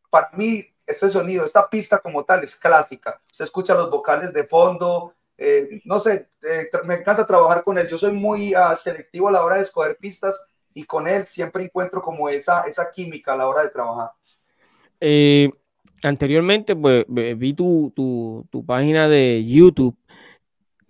para 0.09 0.31
mí 0.33 0.65
este 0.87 1.11
sonido, 1.11 1.45
esta 1.45 1.69
pista 1.69 1.99
como 1.99 2.25
tal 2.25 2.43
es 2.43 2.55
clásica. 2.55 3.21
Se 3.31 3.43
escucha 3.43 3.75
los 3.75 3.91
vocales 3.91 4.33
de 4.33 4.45
fondo, 4.45 5.13
no 5.85 5.99
sé, 5.99 6.31
me 6.85 6.95
encanta 6.95 7.27
trabajar 7.27 7.63
con 7.63 7.77
él. 7.77 7.87
Yo 7.87 7.99
soy 7.99 8.13
muy 8.13 8.55
uh, 8.55 8.75
selectivo 8.75 9.27
a 9.27 9.31
la 9.31 9.43
hora 9.43 9.57
de 9.57 9.61
escoger 9.61 9.95
pistas 9.97 10.48
y 10.73 10.83
con 10.85 11.07
él 11.07 11.25
siempre 11.25 11.63
encuentro 11.63 12.01
como 12.01 12.29
esa, 12.29 12.61
esa 12.61 12.91
química 12.91 13.33
a 13.33 13.37
la 13.37 13.47
hora 13.47 13.63
de 13.63 13.69
trabajar. 13.69 14.11
Eh, 14.99 15.51
anteriormente, 16.03 16.75
pues 16.75 17.05
vi 17.07 17.53
tu, 17.53 17.91
tu, 17.95 18.45
tu, 18.49 18.65
página 18.65 19.07
de 19.07 19.45
YouTube, 19.45 19.97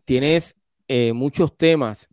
tienes 0.06 0.56
eh, 0.88 1.14
muchos 1.14 1.56
temas. 1.56 2.08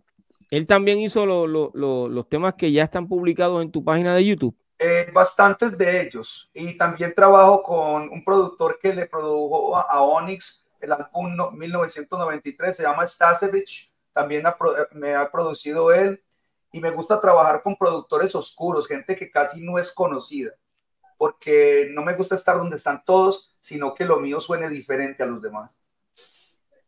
¿Él 0.51 0.67
también 0.67 0.99
hizo 0.99 1.27
los 1.27 2.29
temas 2.29 2.55
que 2.55 2.71
ya 2.71 2.85
están 2.85 3.09
publicados 3.09 3.63
en 3.63 3.71
tu 3.71 3.83
página 3.83 4.15
de 4.15 4.25
YouTube? 4.25 4.57
Eh, 4.79 5.11
bastantes 5.13 5.77
de 5.77 6.03
ellos. 6.03 6.51
Y 6.53 6.77
también 6.77 7.15
trabajo 7.15 7.63
con 7.63 8.09
un 8.09 8.25
productor 8.25 8.79
que 8.81 8.95
le 8.95 9.07
produjo 9.07 9.77
a, 9.77 10.03
Onyx 10.03 10.67
el 10.81 10.93
álbum 10.93 11.57
1993, 11.57 12.77
se 12.77 12.83
llama 12.83 13.09
Stasevich. 13.09 13.91
También 14.13 14.45
me 14.93 15.15
ha 15.15 15.31
producido 15.31 15.93
él 15.93 16.23
y 16.77 16.81
me 16.81 16.91
gusta 16.91 17.19
trabajar 17.19 17.63
con 17.63 17.75
productores 17.75 18.35
oscuros, 18.35 18.87
gente 18.87 19.17
que 19.17 19.31
casi 19.31 19.63
no 19.63 19.79
es 19.79 19.93
conocida, 19.93 20.51
porque 21.17 21.89
no 21.95 22.05
me 22.05 22.15
gusta 22.15 22.35
estar 22.35 22.59
donde 22.59 22.77
están 22.77 23.03
todos, 23.03 23.57
sino 23.59 23.95
que 23.95 24.05
lo 24.05 24.21
mío 24.21 24.43
suene 24.43 24.69
diferente 24.69 25.23
a 25.23 25.27
los 25.27 25.41
demás. 25.41 25.71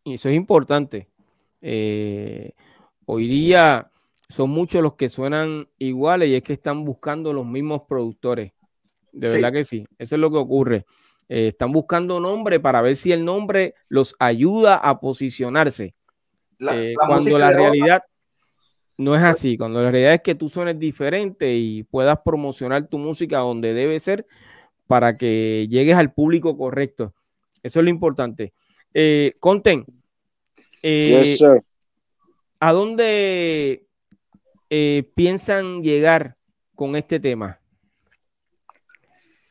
Y 0.05 0.14
eso 0.14 0.29
es 0.29 0.35
importante. 0.35 1.09
Eh, 1.62 2.53
hoy 3.07 3.29
día 3.29 3.90
son 4.29 4.51
muchos 4.51 4.83
los 4.83 4.94
que 4.94 5.09
suenan 5.09 5.70
iguales 5.79 6.29
y 6.29 6.35
es 6.35 6.42
que 6.42 6.53
están 6.53 6.85
buscando 6.85 7.33
los 7.33 7.46
mismos 7.46 7.83
productores. 7.88 8.53
De 9.12 9.31
verdad 9.31 9.55
que 9.55 9.64
sí, 9.64 9.87
eso 9.98 10.16
es 10.16 10.20
lo 10.20 10.31
que 10.31 10.37
ocurre. 10.37 10.85
Eh, 11.31 11.48
están 11.48 11.72
buscando 11.72 12.20
nombre 12.20 12.61
para 12.61 12.83
ver 12.83 12.94
si 12.94 13.11
el 13.11 13.24
nombre 13.24 13.74
los 13.88 14.14
ayuda 14.18 14.77
a 14.77 15.01
posicionarse. 15.01 15.94
Eh, 16.61 16.92
cuando 16.94 17.38
la 17.38 17.53
realidad... 17.53 18.03
No 18.99 19.15
es 19.15 19.23
así, 19.23 19.57
cuando 19.57 19.81
la 19.81 19.93
realidad 19.93 20.15
es 20.15 20.23
que 20.23 20.35
tú 20.35 20.49
suenes 20.49 20.77
diferente 20.77 21.55
y 21.55 21.85
puedas 21.85 22.19
promocionar 22.25 22.89
tu 22.89 22.99
música 22.99 23.39
donde 23.39 23.73
debe 23.73 24.01
ser 24.01 24.27
para 24.89 25.17
que 25.17 25.69
llegues 25.71 25.97
al 25.97 26.13
público 26.13 26.59
correcto. 26.59 27.15
Eso 27.63 27.79
es 27.79 27.85
lo 27.85 27.91
importante. 27.91 28.53
Eh, 28.93 29.35
Conten, 29.39 29.85
eh, 30.83 31.39
¿a 32.59 32.73
dónde 32.73 33.87
eh, 34.69 35.11
piensan 35.15 35.85
llegar 35.85 36.37
con 36.75 36.97
este 36.97 37.21
tema? 37.21 37.61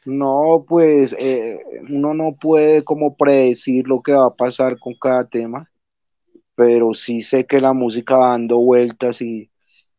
No, 0.06 0.66
pues 0.68 1.16
eh, 1.18 1.58
uno 1.90 2.14
no 2.14 2.34
puede 2.34 2.84
como 2.84 3.16
predecir 3.16 3.88
lo 3.88 4.02
que 4.02 4.12
va 4.12 4.26
a 4.26 4.36
pasar 4.36 4.78
con 4.78 4.94
cada 5.00 5.26
tema 5.26 5.70
pero 6.58 6.96
sí 6.96 7.22
sé 7.22 7.46
que 7.46 7.62
la 7.62 7.72
música 7.72 8.18
va 8.18 8.30
dando 8.30 8.58
vueltas 8.58 9.22
y, 9.22 9.52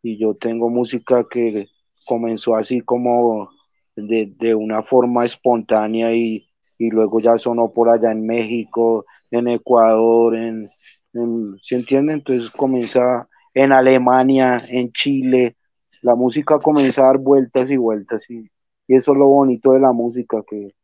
yo 0.02 0.34
tengo 0.34 0.70
música 0.70 1.24
que 1.30 1.68
comenzó 2.04 2.56
así 2.56 2.80
como 2.80 3.50
de, 3.94 4.54
una 4.54 4.82
forma 4.82 5.24
espontánea 5.24 6.12
y, 6.12 6.48
luego 6.78 7.20
ya 7.20 7.38
sonó 7.38 7.72
por 7.72 7.88
allá 7.88 8.10
en 8.10 8.26
México, 8.26 9.04
en 9.30 9.46
Ecuador, 9.48 10.34
en, 10.34 10.68
¿se 11.60 11.76
entiende? 11.76 12.14
Entonces 12.14 12.50
comienza 12.50 13.28
en 13.54 13.72
Alemania, 13.72 14.60
en 14.68 14.90
Chile. 14.92 15.56
La 16.02 16.16
música 16.16 16.58
comienza 16.58 17.02
a 17.02 17.06
dar 17.06 17.18
vueltas 17.18 17.70
y 17.70 17.76
vueltas 17.76 18.28
y, 18.30 18.50
eso 18.88 19.12
es 19.12 19.18
lo 19.18 19.26
bonito 19.28 19.72
de 19.72 19.80
la 19.80 19.92
música 19.92 20.42
que, 20.48 20.74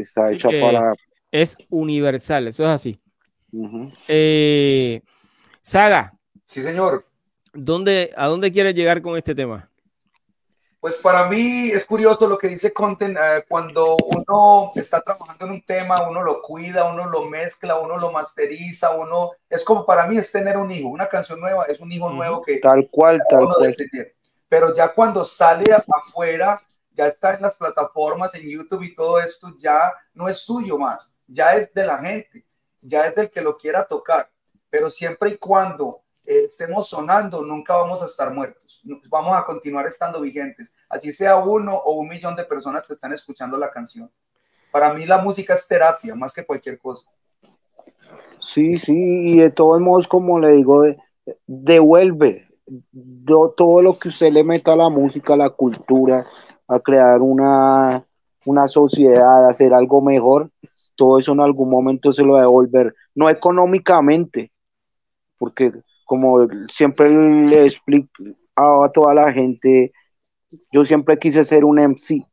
está 0.00 0.32
hecha 0.32 0.48
para... 0.48 0.92
Es 1.30 1.56
universal, 1.70 2.48
eso 2.48 2.64
es 2.64 2.70
así. 2.70 3.03
Eh, 4.08 5.02
Saga. 5.60 6.12
Sí, 6.44 6.62
señor. 6.62 7.06
¿Dónde, 7.52 8.12
¿A 8.16 8.26
dónde 8.26 8.52
quieres 8.52 8.74
llegar 8.74 9.00
con 9.00 9.16
este 9.16 9.34
tema? 9.34 9.70
Pues 10.84 10.96
para 10.96 11.30
mí 11.30 11.70
es 11.70 11.86
curioso 11.86 12.26
lo 12.26 12.36
que 12.36 12.48
dice 12.48 12.70
Content, 12.70 13.16
eh, 13.16 13.44
cuando 13.48 13.96
uno 13.96 14.72
está 14.74 15.00
trabajando 15.00 15.46
en 15.46 15.52
un 15.52 15.62
tema, 15.62 16.06
uno 16.06 16.22
lo 16.22 16.42
cuida, 16.42 16.92
uno 16.92 17.08
lo 17.08 17.24
mezcla, 17.24 17.78
uno 17.78 17.96
lo 17.96 18.12
masteriza, 18.12 18.90
uno, 18.90 19.30
es 19.48 19.64
como 19.64 19.86
para 19.86 20.06
mí 20.06 20.18
es 20.18 20.30
tener 20.30 20.58
un 20.58 20.70
hijo, 20.70 20.88
una 20.88 21.08
canción 21.08 21.40
nueva 21.40 21.64
es 21.64 21.80
un 21.80 21.90
hijo 21.90 22.10
nuevo 22.10 22.42
que... 22.42 22.58
Tal 22.58 22.86
cual, 22.90 23.22
tal 23.30 23.46
cual. 23.46 23.74
Pero 24.46 24.76
ya 24.76 24.92
cuando 24.92 25.24
sale 25.24 25.72
afuera, 25.72 26.60
ya 26.90 27.06
está 27.06 27.32
en 27.32 27.40
las 27.40 27.56
plataformas, 27.56 28.34
en 28.34 28.46
YouTube 28.46 28.82
y 28.82 28.94
todo 28.94 29.18
esto, 29.18 29.54
ya 29.58 29.90
no 30.12 30.28
es 30.28 30.44
tuyo 30.44 30.76
más, 30.76 31.16
ya 31.26 31.56
es 31.56 31.72
de 31.72 31.86
la 31.86 31.96
gente, 31.96 32.44
ya 32.84 33.06
es 33.06 33.14
del 33.14 33.30
que 33.30 33.40
lo 33.40 33.56
quiera 33.56 33.86
tocar, 33.86 34.30
pero 34.70 34.90
siempre 34.90 35.30
y 35.30 35.36
cuando 35.38 36.02
eh, 36.24 36.44
estemos 36.44 36.88
sonando, 36.88 37.42
nunca 37.42 37.74
vamos 37.74 38.02
a 38.02 38.06
estar 38.06 38.32
muertos. 38.32 38.82
Vamos 39.08 39.36
a 39.36 39.44
continuar 39.44 39.86
estando 39.86 40.20
vigentes, 40.20 40.74
así 40.88 41.12
sea 41.12 41.36
uno 41.36 41.74
o 41.76 41.98
un 41.98 42.08
millón 42.08 42.36
de 42.36 42.44
personas 42.44 42.86
que 42.86 42.94
están 42.94 43.12
escuchando 43.12 43.56
la 43.56 43.70
canción. 43.70 44.10
Para 44.70 44.92
mí 44.92 45.06
la 45.06 45.18
música 45.18 45.54
es 45.54 45.66
terapia 45.66 46.14
más 46.14 46.34
que 46.34 46.44
cualquier 46.44 46.78
cosa. 46.78 47.08
Sí, 48.40 48.78
sí, 48.78 48.92
y 48.94 49.38
de 49.38 49.50
todos 49.50 49.80
modos, 49.80 50.06
como 50.06 50.38
le 50.38 50.52
digo, 50.52 50.82
devuelve 51.46 52.48
todo 53.56 53.82
lo 53.82 53.98
que 53.98 54.08
usted 54.08 54.32
le 54.32 54.44
meta 54.44 54.72
a 54.72 54.76
la 54.76 54.90
música, 54.90 55.34
a 55.34 55.38
la 55.38 55.50
cultura, 55.50 56.26
a 56.68 56.80
crear 56.80 57.20
una, 57.20 58.04
una 58.44 58.68
sociedad, 58.68 59.46
a 59.46 59.50
hacer 59.50 59.74
algo 59.74 60.00
mejor, 60.00 60.50
todo 60.96 61.18
eso 61.18 61.32
en 61.32 61.40
algún 61.40 61.70
momento 61.70 62.12
se 62.12 62.22
lo 62.22 62.34
va 62.34 62.40
a 62.40 62.42
devolver, 62.42 62.94
no 63.14 63.28
económicamente, 63.28 64.50
porque 65.38 65.72
como 66.04 66.46
siempre 66.70 67.10
le 67.10 67.66
explico 67.66 68.08
a 68.56 68.90
toda 68.92 69.14
la 69.14 69.32
gente, 69.32 69.92
yo 70.72 70.84
siempre 70.84 71.18
quise 71.18 71.44
ser 71.44 71.64
un 71.64 71.78
MC, 71.78 72.24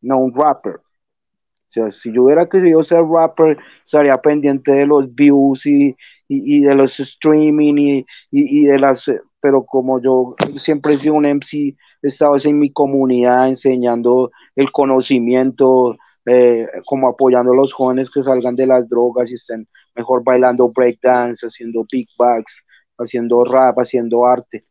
no 0.00 0.18
un 0.18 0.34
rapper. 0.34 0.76
O 0.76 1.70
sea, 1.70 1.90
si 1.90 2.12
yo 2.12 2.24
hubiera 2.24 2.48
querido 2.48 2.82
ser 2.82 3.02
rapper, 3.02 3.58
estaría 3.84 4.16
pendiente 4.18 4.72
de 4.72 4.86
los 4.86 5.14
views 5.14 5.66
y, 5.66 5.94
de 6.28 6.74
los 6.74 6.98
streaming 6.98 8.04
y, 8.30 8.64
de 8.64 8.78
las... 8.78 9.10
Pero 9.40 9.64
como 9.64 10.00
yo 10.00 10.34
siempre 10.56 10.94
he 10.94 10.96
sido 10.96 11.14
un 11.14 11.26
MC, 11.26 11.76
he 12.02 12.06
estado 12.08 12.36
en 12.42 12.58
mi 12.58 12.72
comunidad 12.72 13.48
enseñando 13.48 14.32
el 14.56 14.72
conocimiento, 14.72 15.96
eh, 16.30 16.66
como 16.84 17.08
apoyando 17.08 17.52
a 17.52 17.56
los 17.56 17.72
jóvenes 17.72 18.10
que 18.10 18.22
salgan 18.22 18.54
de 18.54 18.66
las 18.66 18.86
drogas 18.86 19.30
y 19.30 19.36
estén 19.36 19.66
mejor 19.94 20.22
bailando 20.22 20.68
breakdance, 20.68 21.46
haciendo 21.46 21.86
bags, 22.18 22.54
haciendo 22.98 23.44
rap, 23.44 23.78
haciendo 23.78 24.26
arte. 24.26 24.62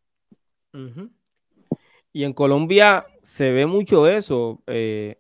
Y 2.14 2.24
en 2.26 2.34
Colombia 2.34 3.08
se 3.24 3.52
ve 3.52 3.66
mucho 3.66 4.08
eso. 4.08 4.62
Eh, 4.68 5.18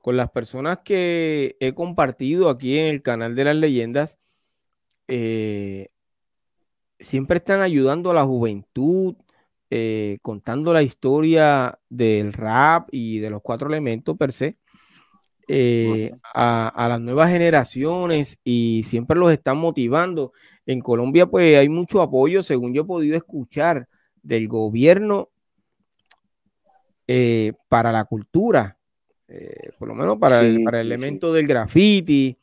con 0.00 0.16
las 0.16 0.30
personas 0.30 0.78
que 0.84 1.56
he 1.58 1.74
compartido 1.74 2.50
aquí 2.50 2.78
en 2.78 2.86
el 2.86 3.02
canal 3.02 3.34
de 3.34 3.44
las 3.44 3.56
leyendas, 3.56 4.18
eh, 5.08 5.88
siempre 7.00 7.38
están 7.38 7.62
ayudando 7.62 8.12
a 8.12 8.14
la 8.14 8.24
juventud, 8.24 9.16
contando 10.22 10.72
la 10.72 10.82
historia 10.82 11.80
del 11.88 12.32
rap 12.32 12.88
y 12.92 13.18
de 13.18 13.30
los 13.30 13.42
cuatro 13.42 13.68
elementos 13.68 14.16
per 14.16 14.32
se. 14.32 14.59
A, 16.34 16.68
a, 16.68 16.88
las 16.88 17.00
nuevas 17.00 17.30
generaciones 17.30 18.38
y 18.44 18.82
siempre 18.84 19.18
los 19.18 19.32
están 19.32 19.58
motivando. 19.58 20.32
En 20.66 20.80
Colombia 20.80 21.26
pues 21.26 21.56
hay 21.56 21.68
mucho 21.68 22.00
apoyo, 22.02 22.42
según 22.42 22.72
yo 22.72 22.82
he 22.82 22.86
podido 22.86 23.16
escuchar, 23.16 23.88
del 24.22 24.48
gobierno 24.48 25.28
eh, 27.06 27.52
para 27.68 27.90
la 27.90 28.04
cultura, 28.04 28.76
eh, 29.28 29.70
por 29.78 29.88
lo 29.88 29.94
menos 29.94 30.18
para, 30.18 30.40
el, 30.40 30.64
elemento 30.72 31.32
del 31.32 31.46
graffiti. 31.46 32.36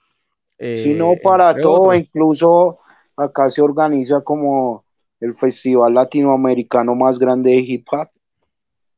Eh, 0.57 0.93
no, 0.97 1.13
para 1.21 1.55
todo, 1.55 1.93
incluso 1.93 2.79
acá 3.15 3.49
se 3.49 3.61
organiza 3.61 4.21
como 4.21 4.83
el 5.19 5.35
festival 5.35 5.93
latinoamericano 5.93 6.95
más 6.95 7.19
grande 7.19 7.51
de 7.51 7.57
hip 7.59 7.87
hop, 7.91 8.09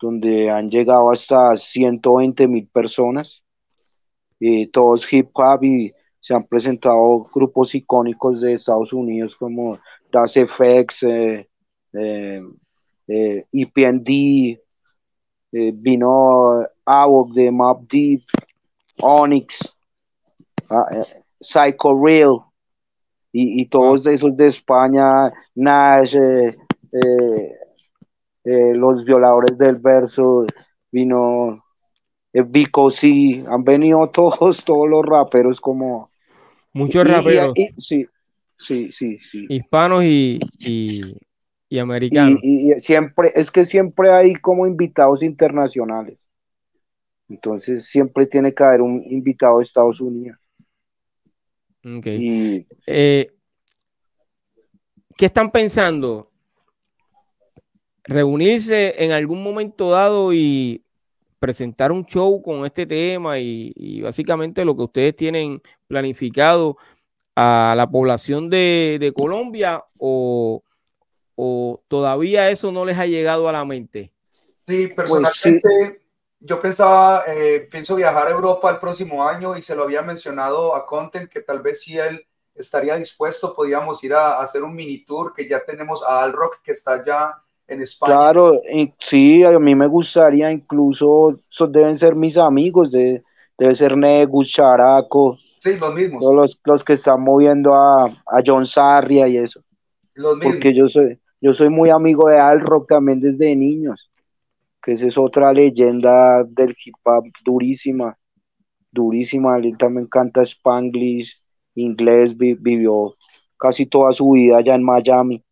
donde 0.02 0.50
han 0.50 0.70
llegado 0.70 1.12
hasta 1.12 1.56
120 1.56 2.48
mil 2.48 2.68
personas, 2.68 3.44
y 4.40 4.68
todos 4.68 5.12
hip 5.12 5.30
hop 5.34 5.64
y 5.64 5.92
se 6.22 6.34
han 6.34 6.46
presentado 6.46 7.26
grupos 7.34 7.74
icónicos 7.76 8.42
de 8.42 8.54
Estados 8.54 8.94
Unidos 8.94 9.36
como 9.36 9.80
Das 10.12 10.34
FX, 10.34 11.04
eh, 11.04 11.50
eh, 11.94 12.42
eh 13.08 13.46
EPND, 13.52 14.10
eh, 15.52 15.72
vino 15.74 16.66
Avok 16.86 17.34
de 17.34 17.52
Mob 17.52 17.88
Deep, 17.88 18.22
Onyx, 19.02 19.60
ah, 20.70 20.86
Psycho 21.40 22.00
Real 22.00 22.40
y, 23.32 23.62
y, 23.62 23.66
todos 23.68 24.06
esos 24.06 24.36
de 24.36 24.48
España, 24.48 25.32
Nash, 25.56 26.16
los 28.44 29.06
violadores 29.06 29.58
del 29.58 29.80
verso, 29.80 30.46
vino 30.92 31.49
Vico, 32.34 32.92
sí, 32.92 33.44
han 33.48 33.64
venido 33.64 34.10
todos, 34.14 34.64
todos 34.64 34.90
los 34.90 35.06
raperos 35.06 35.60
como 35.60 36.10
Muchos 36.74 37.08
raperos. 37.10 37.54
sí, 37.78 38.06
sí, 38.58 38.92
sí, 38.92 39.18
sí. 39.20 39.46
Hispanos 39.50 40.04
y, 40.04 40.40
y, 41.70 41.80
americanos. 41.80 42.40
Y, 42.44 42.72
siempre, 42.80 43.32
es 43.36 43.50
que 43.50 43.66
siempre 43.66 44.12
hay 44.12 44.36
como 44.36 44.68
invitados 44.68 45.24
internacionales. 45.24 46.30
Entonces 47.28 47.86
siempre 47.86 48.26
tiene 48.26 48.54
que 48.54 48.64
haber 48.64 48.82
un 48.82 49.04
invitado 49.10 49.58
de 49.58 49.64
Estados 49.64 50.02
Unidos. 50.02 50.38
Okay. 51.84 52.68
Eh, 52.88 53.32
¿Qué 55.16 55.26
están 55.26 55.52
pensando? 55.52 56.32
¿Reunirse 58.04 58.96
en 59.04 59.12
algún 59.12 59.44
momento 59.44 59.92
dado 59.92 60.34
y 60.34 60.84
presentar 61.40 61.92
un 61.92 62.06
show 62.06 62.42
con 62.42 62.66
este 62.66 62.86
tema 62.86 63.40
y, 63.40 64.02
básicamente 64.02 64.66
lo 64.66 64.76
que 64.76 64.84
ustedes 64.84 65.16
tienen 65.16 65.62
planificado 65.88 66.78
a 67.36 67.74
la 67.76 67.90
población 67.90 68.50
de, 68.50 69.14
Colombia 69.16 69.84
o, 69.98 70.64
todavía 71.88 72.52
eso 72.52 72.72
no 72.72 72.84
les 72.84 72.98
ha 72.98 73.06
llegado 73.06 73.48
a 73.48 73.54
la 73.54 73.64
mente? 73.64 74.12
Sí, 74.68 74.88
pues 74.88 75.10
personalmente 75.10 76.02
yo 76.42 76.60
pensaba, 76.60 77.24
eh, 77.28 77.68
pienso 77.72 77.96
viajar 77.96 78.28
a 78.28 78.32
Europa 78.32 78.70
el 78.70 78.78
próximo 78.78 79.28
año 79.28 79.58
y 79.58 79.62
se 79.62 79.76
lo 79.76 79.84
había 79.84 80.02
mencionado 80.02 80.76
a 80.76 80.86
Content 80.86 81.30
que 81.30 81.42
tal 81.42 81.62
vez 81.62 81.82
si 81.82 81.98
él 81.98 82.26
estaría 82.54 82.96
dispuesto 82.96 83.56
podíamos 83.56 84.04
ir 84.04 84.14
a, 84.14 84.36
a 84.36 84.44
hacer 84.44 84.64
un 84.64 84.76
mini 84.76 85.06
tour 85.06 85.34
que 85.34 85.48
ya 85.48 85.64
tenemos 85.64 86.04
a 86.04 86.24
Al 86.24 86.34
Rock 86.34 86.62
que 86.62 86.74
está 86.74 87.04
ya 87.04 87.42
Claro, 88.00 88.62
sí, 88.98 89.44
a 89.44 89.58
mí 89.60 89.76
me 89.76 89.88
gustaría 89.88 90.52
incluso, 90.52 91.38
deben 91.70 91.98
ser 91.98 92.16
mis 92.16 92.38
amigos, 92.38 92.92
de, 92.92 93.24
debe 93.58 93.76
ser 93.76 93.96
Negus, 93.96 94.52
Characo. 94.52 95.38
Sí, 95.62 95.78
los 95.78 95.94
mismos. 95.94 96.24
Los, 96.34 96.60
los 96.64 96.84
que 96.84 96.94
están 96.94 97.22
moviendo 97.22 97.74
a, 97.76 98.06
a 98.06 98.42
John 98.46 98.66
Sarria 98.66 99.28
y 99.28 99.38
eso. 99.38 99.62
Los 100.16 100.38
mismos. 100.38 100.54
Porque 100.54 100.74
yo 100.74 100.88
soy, 100.88 101.20
yo 101.42 101.54
soy 101.54 101.70
muy 101.70 101.90
amigo 101.90 102.28
de 102.28 102.40
Al 102.40 102.60
Rock 102.60 102.90
también 102.90 103.20
desde 103.20 103.56
niños, 103.56 104.12
que 104.82 104.94
esa 104.94 105.08
es 105.08 105.18
otra 105.18 105.54
leyenda 105.54 106.44
del 106.44 106.76
hip 106.84 106.96
hop 107.04 107.26
durísima, 107.46 108.18
durísima. 108.92 109.58
Él 109.58 109.78
también 109.78 110.08
canta 110.08 110.42
Spanglish, 110.42 111.38
inglés, 111.76 112.36
vivió 112.36 113.16
casi 113.58 113.86
toda 113.86 114.12
su 114.12 114.32
vida 114.32 114.58
allá 114.58 114.76
en 114.76 114.84
Miami. 114.84 115.44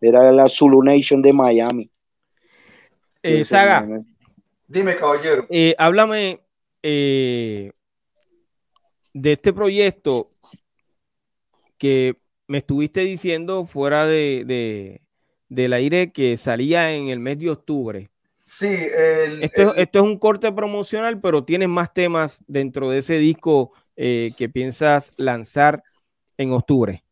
Era 0.00 0.30
la 0.32 0.48
Zulu 0.48 0.82
Nation 0.82 1.22
de 1.22 1.32
Miami. 1.32 1.90
Eh, 3.22 3.44
Saga. 3.44 3.86
Dime, 4.66 4.96
caballero. 4.96 5.46
Eh, 5.50 5.74
háblame 5.78 6.40
eh, 6.82 7.72
de 9.12 9.32
este 9.32 9.52
proyecto 9.52 10.28
que 11.78 12.16
me 12.46 12.58
estuviste 12.58 13.00
diciendo 13.00 13.64
fuera 13.66 14.06
de, 14.06 15.00
del 15.48 15.72
aire 15.72 16.12
que 16.12 16.36
salía 16.36 16.94
en 16.94 17.08
el 17.08 17.20
mes 17.20 17.38
de 17.38 17.50
octubre. 17.50 18.10
Sí, 18.44 18.74
esto, 19.42 19.74
esto, 19.74 19.98
es 19.98 20.04
un 20.04 20.18
corte 20.18 20.50
promocional, 20.52 21.20
pero 21.20 21.44
tienes 21.44 21.68
más 21.68 21.92
temas 21.92 22.42
dentro 22.46 22.88
de 22.88 22.98
ese 22.98 23.18
disco 23.18 23.72
que 23.94 24.50
piensas 24.52 25.12
lanzar 25.16 25.82
en 26.38 26.52
octubre. 26.52 27.04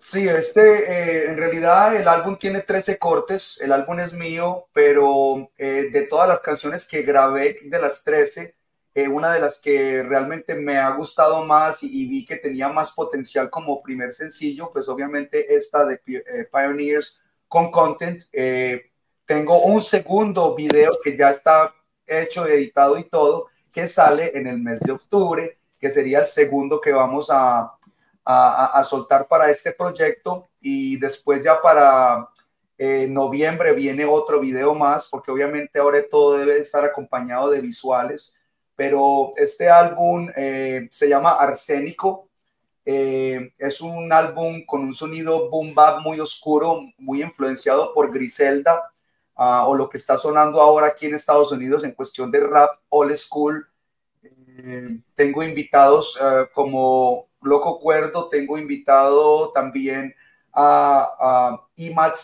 Sí, 0.00 0.28
este, 0.28 0.60
eh, 0.60 1.30
en 1.30 1.36
realidad 1.36 1.96
el 1.96 2.06
álbum 2.06 2.36
tiene 2.36 2.60
13 2.62 2.98
cortes, 2.98 3.58
el 3.60 3.72
álbum 3.72 3.98
es 3.98 4.12
mío, 4.12 4.68
pero 4.72 5.50
eh, 5.58 5.90
de 5.92 6.02
todas 6.02 6.28
las 6.28 6.40
canciones 6.40 6.86
que 6.86 7.02
grabé 7.02 7.58
de 7.64 7.80
las 7.80 8.04
13, 8.04 8.54
eh, 8.94 9.08
una 9.08 9.32
de 9.32 9.40
las 9.40 9.60
que 9.60 10.04
realmente 10.04 10.54
me 10.54 10.76
ha 10.78 10.90
gustado 10.92 11.44
más 11.44 11.82
y, 11.82 12.08
vi 12.08 12.24
que 12.24 12.36
tenía 12.36 12.68
más 12.68 12.92
potencial 12.92 13.50
como 13.50 13.82
primer 13.82 14.12
sencillo, 14.14 14.70
pues 14.72 14.88
obviamente 14.88 15.54
esta 15.56 15.84
de 15.84 15.98
Pioneers 16.52 17.20
con 17.48 17.70
Content. 17.70 18.24
tengo 19.26 19.62
un 19.64 19.82
segundo 19.82 20.54
video 20.54 20.92
que 21.02 21.16
ya 21.16 21.30
está 21.30 21.74
hecho, 22.06 22.46
editado 22.46 22.98
y 22.98 23.04
todo, 23.04 23.48
que 23.72 23.88
sale 23.88 24.36
en 24.38 24.46
el 24.46 24.58
mes 24.58 24.80
de 24.80 24.92
octubre, 24.92 25.58
que 25.78 25.90
sería 25.90 26.20
el 26.20 26.26
segundo 26.26 26.80
que 26.80 26.92
vamos 26.92 27.28
a 27.30 27.77
a, 28.30 28.84
soltar 28.84 29.26
para 29.26 29.50
este 29.50 29.72
proyecto 29.72 30.50
y 30.60 30.98
después 30.98 31.42
ya 31.42 31.62
para 31.62 32.28
eh, 32.76 33.06
noviembre 33.08 33.72
viene 33.72 34.04
otro 34.04 34.38
video 34.38 34.74
más, 34.74 35.08
porque 35.08 35.30
obviamente 35.30 35.78
ahora 35.78 35.98
todo 36.10 36.36
debe 36.36 36.58
estar 36.58 36.84
acompañado 36.84 37.48
de 37.50 37.62
visuales, 37.62 38.34
pero 38.76 39.32
este 39.36 39.70
álbum 39.70 40.30
eh, 40.36 40.88
se 40.90 41.08
llama 41.08 41.32
Arsénico. 41.32 42.28
Eh, 42.84 43.52
es 43.58 43.80
un 43.80 44.12
álbum 44.12 44.64
con 44.66 44.82
un 44.82 44.94
sonido 44.94 45.48
boom 45.48 45.74
bap 45.74 46.02
muy 46.02 46.20
oscuro, 46.20 46.82
muy 46.98 47.22
influenciado 47.22 47.94
por 47.94 48.12
Griselda, 48.12 48.92
ah, 49.36 49.66
o 49.66 49.74
lo 49.74 49.88
que 49.88 49.96
está 49.96 50.18
sonando 50.18 50.60
ahora 50.60 50.88
aquí 50.88 51.06
en 51.06 51.14
Estados 51.14 51.50
Unidos 51.50 51.82
en 51.84 51.92
cuestión 51.92 52.30
de 52.30 52.40
rap 52.40 52.78
old 52.90 53.16
school. 53.16 53.66
tengo 55.14 55.42
invitados 55.42 56.18
como 56.52 57.28
Loco 57.42 57.80
Cuerdo, 57.80 58.28
tengo 58.28 58.58
invitado 58.58 59.50
también 59.52 60.14
a, 60.52 61.16
a 61.20 61.66
Imad 61.76 62.14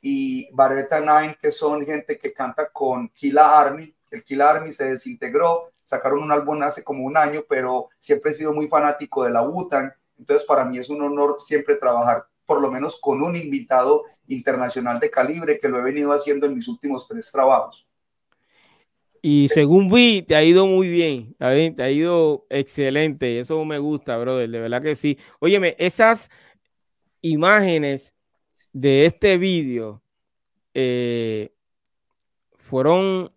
y 0.00 0.48
Barretta 0.52 1.00
Nine, 1.00 1.36
que 1.40 1.50
son 1.50 1.84
gente 1.84 2.18
que 2.18 2.32
canta 2.32 2.70
con 2.70 3.08
Killa 3.08 3.58
Army. 3.58 3.94
El 4.10 4.22
Killa 4.22 4.50
Army 4.50 4.72
se 4.72 4.90
desintegró, 4.90 5.72
sacaron 5.84 6.22
un 6.22 6.32
álbum 6.32 6.62
hace 6.62 6.84
como 6.84 7.04
un 7.04 7.16
año, 7.16 7.42
pero 7.48 7.88
siempre 7.98 8.30
he 8.30 8.34
sido 8.34 8.52
muy 8.52 8.68
fanático 8.68 9.24
de 9.24 9.30
la 9.30 9.42
Wutan. 9.42 9.92
Entonces, 10.18 10.46
para 10.46 10.64
mí 10.64 10.78
es 10.78 10.88
un 10.90 11.02
honor 11.02 11.36
siempre 11.40 11.76
trabajar 11.76 12.26
por 12.46 12.62
lo 12.62 12.70
menos 12.70 12.98
con 13.00 13.22
un 13.22 13.36
invitado 13.36 14.04
internacional 14.26 15.00
de 15.00 15.10
calibre 15.10 15.58
que 15.60 15.68
lo 15.68 15.78
he 15.78 15.82
venido 15.82 16.12
haciendo 16.12 16.46
en 16.46 16.54
mis 16.54 16.68
últimos 16.68 17.06
tres 17.06 17.30
trabajos. 17.30 17.87
Y 19.22 19.48
según 19.48 19.88
vi, 19.88 20.22
te 20.22 20.36
ha 20.36 20.42
ido 20.42 20.66
muy 20.66 20.88
bien, 20.88 21.34
te 21.38 21.82
ha 21.82 21.90
ido 21.90 22.46
excelente. 22.50 23.40
Eso 23.40 23.64
me 23.64 23.78
gusta, 23.78 24.16
brother, 24.16 24.48
de 24.48 24.60
verdad 24.60 24.82
que 24.82 24.96
sí. 24.96 25.18
Óyeme, 25.40 25.74
esas 25.78 26.30
imágenes 27.20 28.14
de 28.72 29.06
este 29.06 29.38
vídeo 29.38 30.02
eh, 30.74 31.52
fueron 32.56 33.32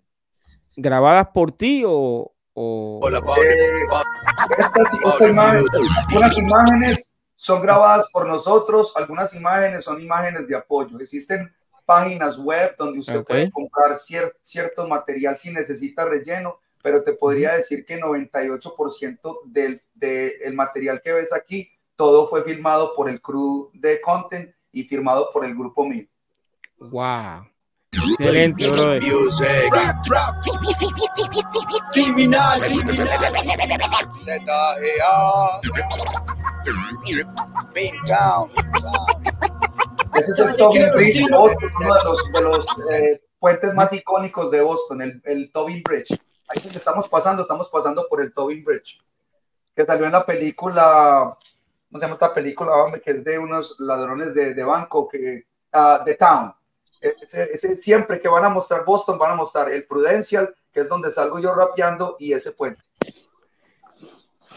grabadas 0.76 1.30
por 1.34 1.52
ti 1.52 1.84
o... 1.86 2.34
Eh, 2.54 3.12
estas, 4.58 5.30
imágenes, 5.30 6.38
imágenes 6.38 7.12
son 7.36 7.62
grabadas 7.62 8.06
por 8.12 8.28
nosotros, 8.28 8.94
algunas 8.96 9.34
imágenes 9.34 9.86
son 9.86 10.02
imágenes 10.02 10.48
de 10.48 10.56
apoyo. 10.56 11.00
Existen 11.00 11.52
páginas 11.92 12.38
web 12.38 12.74
donde 12.78 13.00
usted 13.00 13.22
puede 13.22 13.52
comprar 13.52 13.98
cierto 13.98 14.88
material 14.88 15.36
si 15.36 15.52
necesita 15.52 16.06
relleno, 16.06 16.58
pero 16.82 17.04
te 17.04 17.12
podría 17.12 17.58
decir 17.58 17.84
que 17.86 18.00
98% 18.00 19.40
del 19.44 19.82
el 20.00 20.54
material 20.54 21.02
que 21.02 21.12
ves 21.12 21.34
aquí, 21.34 21.70
todo 21.98 22.30
fue 22.30 22.46
filmado 22.46 22.96
por 22.96 23.10
el 23.10 23.22
crew 23.22 23.70
de 23.74 24.00
content 24.00 24.56
y 24.72 24.84
firmado 24.84 25.32
por 25.34 25.44
el 25.44 25.54
grupo 25.54 25.86
mío. 25.86 26.06
Wow. 26.80 27.46
Excelente, 27.92 28.70
brother. 28.70 29.02
Criminal, 31.92 32.62
ese 40.16 40.32
es 40.32 40.40
el 40.40 40.56
Tobin 40.56 40.92
Bridge 40.94 41.26
uno 41.28 41.48
de 41.48 42.04
los, 42.04 42.32
de 42.32 42.42
los 42.42 42.68
eh, 42.92 43.22
puentes 43.40 43.74
más 43.74 43.92
icónicos 43.94 44.52
de 44.52 44.62
Boston, 44.62 45.02
el, 45.02 45.22
el 45.26 45.52
Tobin 45.52 45.82
Bridge. 45.84 46.20
Ahí 46.48 46.62
donde 46.62 46.78
estamos 46.78 47.08
pasando, 47.08 47.44
estamos 47.44 47.70
pasando 47.70 48.08
por 48.10 48.22
el 48.22 48.34
Tobin 48.34 48.64
Bridge, 48.64 49.02
que 49.76 49.86
salió 49.86 50.06
en 50.06 50.12
la 50.12 50.26
película, 50.26 51.38
¿cómo 51.90 52.00
se 52.00 52.02
llama 52.02 52.14
esta 52.14 52.34
película? 52.34 52.72
Que 53.04 53.12
es 53.12 53.24
de 53.24 53.40
unos 53.40 53.80
ladrones 53.80 54.34
de, 54.34 54.54
de 54.54 54.64
banco, 54.64 55.08
que, 55.08 55.46
uh, 55.74 56.04
The 56.04 56.16
Town. 56.16 56.54
Ese, 57.00 57.50
ese, 57.54 57.76
siempre 57.78 58.20
que 58.20 58.28
van 58.28 58.46
a 58.46 58.50
mostrar 58.50 58.86
Boston, 58.86 59.18
van 59.18 59.32
a 59.32 59.36
mostrar 59.36 59.72
el 59.72 59.86
Prudential, 59.86 60.54
que 60.72 60.82
es 60.82 60.90
donde 60.90 61.12
salgo 61.12 61.40
yo 61.40 61.56
rapeando, 61.56 62.16
y 62.20 62.34
ese 62.34 62.52
puente. 62.52 62.84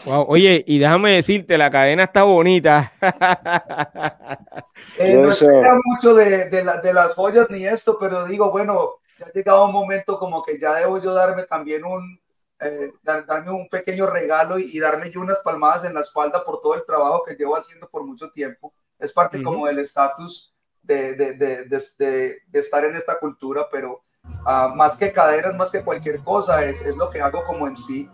Wow, 0.05 0.25
oye, 0.27 0.63
y 0.67 0.77
déjame 0.77 1.13
decirte, 1.13 1.57
la 1.57 1.71
cadena 1.71 2.03
está 2.03 2.23
bonita. 2.23 2.93
eh, 4.99 5.17
no 5.17 5.31
espera 5.31 5.79
mucho 5.83 6.13
de, 6.13 6.49
de, 6.49 6.63
la, 6.63 6.77
de, 6.79 6.93
las 6.93 7.15
joyas 7.15 7.49
ni 7.49 7.65
esto, 7.65 7.97
pero 7.99 8.25
digo, 8.25 8.51
bueno, 8.51 8.99
ya 9.17 9.25
ha 9.25 9.31
llegado 9.31 9.65
un 9.65 9.71
momento 9.71 10.19
como 10.19 10.43
que 10.43 10.59
ya 10.59 10.75
debo 10.75 11.01
yo 11.01 11.13
darme 11.13 11.43
también 11.43 11.83
un, 11.85 12.19
eh, 12.59 12.91
darme 13.03 13.49
un 13.49 13.67
pequeño 13.67 14.05
regalo 14.05 14.59
y, 14.59 14.69
y, 14.71 14.79
darme 14.79 15.09
yo 15.09 15.21
unas 15.21 15.39
palmadas 15.39 15.85
en 15.85 15.95
la 15.95 16.01
espalda 16.01 16.43
por 16.43 16.61
todo 16.61 16.75
el 16.75 16.85
trabajo 16.85 17.23
que 17.23 17.33
llevo 17.33 17.57
haciendo 17.57 17.89
por 17.89 18.05
mucho 18.05 18.29
tiempo. 18.29 18.73
Es 18.99 19.11
parte 19.11 19.37
uh 19.37 19.41
-huh. 19.41 19.43
como 19.43 19.65
del 19.65 19.79
estatus 19.79 20.53
de, 20.83 21.15
de, 21.15 22.59
estar 22.59 22.85
en 22.85 22.95
esta 22.95 23.17
cultura, 23.17 23.67
pero 23.71 24.03
uh, 24.45 24.75
más 24.75 24.97
que 24.97 25.11
cadenas, 25.11 25.55
más 25.55 25.71
que 25.71 25.83
cualquier 25.83 26.23
cosa, 26.23 26.63
es, 26.63 26.81
es 26.81 26.95
lo 26.95 27.09
que 27.09 27.21
hago 27.21 27.43
como 27.43 27.67
en 27.67 27.75
sí 27.75 28.07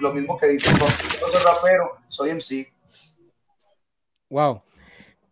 lo, 0.00 0.12
mismo 0.12 0.38
que 0.38 0.46
dice, 0.48 0.70
soy 1.32 1.42
rapero, 1.42 1.96
soy 2.08 2.30
MC. 2.30 2.72
Wow. 4.30 4.62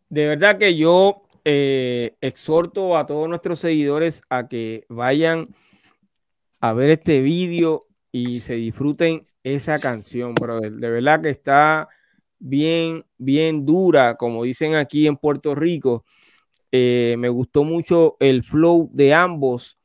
De 0.08 0.26
verdad 0.28 0.58
que 0.58 0.76
yo 0.76 1.22
eh, 1.44 2.16
exhorto 2.20 2.96
a 2.96 3.06
todos 3.06 3.28
nuestros 3.28 3.58
seguidores 3.58 4.22
a 4.30 4.48
que 4.48 4.84
vayan 4.88 5.54
a 6.60 6.72
ver 6.72 6.90
este 6.90 7.20
vídeo 7.20 7.86
y 8.12 8.40
se 8.40 8.54
disfruten 8.54 9.26
esa 9.42 9.78
canción, 9.78 10.34
brother. 10.34 10.72
De 10.72 10.90
verdad 10.90 11.20
que 11.20 11.30
está 11.30 11.88
bien, 12.38 13.04
bien 13.18 13.66
dura, 13.66 14.16
como 14.16 14.44
dicen 14.44 14.74
aquí 14.74 15.06
en 15.06 15.16
Puerto 15.16 15.54
Rico. 15.54 16.04
Eh, 16.70 17.16
me 17.18 17.28
gustó 17.28 17.64
mucho 17.64 18.16
el 18.20 18.42
flow 18.42 18.88
de 18.92 19.14
ambos. 19.14 19.78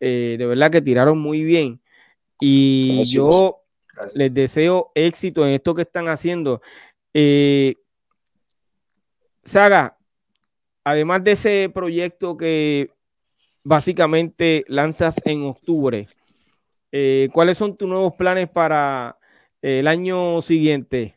Eh, 0.00 0.36
de 0.38 0.46
verdad 0.46 0.70
que 0.70 0.82
tiraron 0.82 1.18
muy 1.18 1.44
bien. 1.44 1.80
Y 2.40 3.04
Gracias. 4.00 4.16
les 4.16 4.32
deseo 4.32 4.92
éxito 4.94 5.46
en 5.46 5.52
esto 5.52 5.74
que 5.74 5.82
están 5.82 6.08
haciendo. 6.08 6.62
Eh, 7.12 7.76
Saga, 9.44 9.96
además 10.84 11.24
de 11.24 11.32
ese 11.32 11.70
proyecto 11.72 12.36
que 12.36 12.90
básicamente 13.64 14.64
lanzas 14.68 15.16
en 15.24 15.44
octubre, 15.44 16.08
eh, 16.92 17.28
¿cuáles 17.32 17.58
son 17.58 17.76
tus 17.76 17.88
nuevos 17.88 18.14
planes 18.14 18.48
para 18.48 19.18
el 19.62 19.86
año 19.86 20.42
siguiente? 20.42 21.16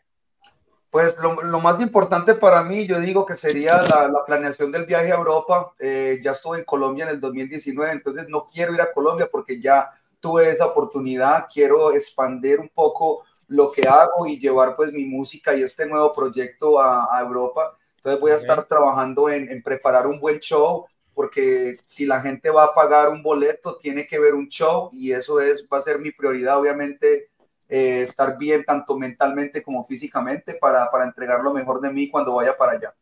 Pues 0.89 1.17
lo, 1.17 1.41
lo, 1.41 1.59
más 1.59 1.81
importante 1.81 2.36
para 2.36 2.63
mí, 2.63 2.86
yo 2.86 2.99
digo 2.99 3.25
que 3.25 3.36
sería 3.36 3.81
la, 3.81 4.07
la 4.07 4.23
planeación 4.25 4.71
del 4.71 4.86
viaje 4.86 5.11
a 5.11 5.15
Europa. 5.15 5.73
Eh, 5.79 6.19
ya 6.23 6.34
estuve 6.34 6.59
en 6.59 6.65
Colombia 6.65 7.05
en 7.05 7.11
el 7.11 7.19
2019, 7.19 7.91
entonces 7.91 8.29
no 8.29 8.47
quiero 8.47 8.75
ir 8.75 8.81
a 8.81 8.93
Colombia 8.93 9.27
porque 9.31 9.59
ya 9.59 9.89
tuve 10.24 10.49
esa 10.49 10.67
oportunidad, 10.67 11.47
quiero 11.53 11.91
expandir 11.91 12.61
un 12.61 12.69
poco 12.69 13.26
lo 13.47 13.74
que 13.74 13.82
hago 13.82 14.26
y 14.26 14.39
llevar 14.39 14.74
pues 14.78 14.93
mi 14.93 15.03
música 15.03 15.53
y 15.53 15.63
este 15.63 15.86
nuevo 15.86 16.15
proyecto 16.15 16.80
a, 16.80 17.09
a 17.13 17.21
Europa. 17.21 17.78
Entonces 17.97 18.21
voy 18.21 18.32
a 18.32 18.36
okay. 18.36 18.43
estar 18.43 18.63
trabajando 18.63 19.28
en, 19.28 19.51
en, 19.51 19.61
preparar 19.61 20.07
un 20.07 20.21
buen 20.21 20.39
show, 20.39 20.86
porque 21.13 21.76
si 21.88 22.05
la 22.05 22.21
gente 22.21 22.49
va 22.49 22.63
a 22.63 22.74
pagar 22.74 23.09
un 23.09 23.21
boleto, 23.21 23.76
tiene 23.76 24.07
que 24.07 24.17
ver 24.17 24.34
un 24.34 24.47
show 24.47 24.89
y 24.93 25.11
eso 25.11 25.41
es, 25.41 25.67
va 25.71 25.80
a 25.80 25.82
ser 25.82 25.99
mi 25.99 26.11
prioridad, 26.11 26.57
obviamente, 26.57 27.32
eh, 27.67 28.03
estar 28.03 28.38
bien 28.38 28.63
tanto 28.63 28.97
mentalmente 28.97 29.61
como 29.61 29.84
físicamente 29.84 30.53
para, 30.53 30.89
para 30.89 31.03
entregar 31.03 31.43
lo 31.43 31.53
mejor 31.53 31.82
de 31.82 31.91
mí 31.91 32.09
cuando 32.09 32.36
vaya 32.36 32.55
para 32.55 32.71
allá. 32.74 32.95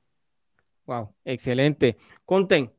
Wow, 0.88 1.14
excelente. 1.24 1.98
Conten, 2.26 2.74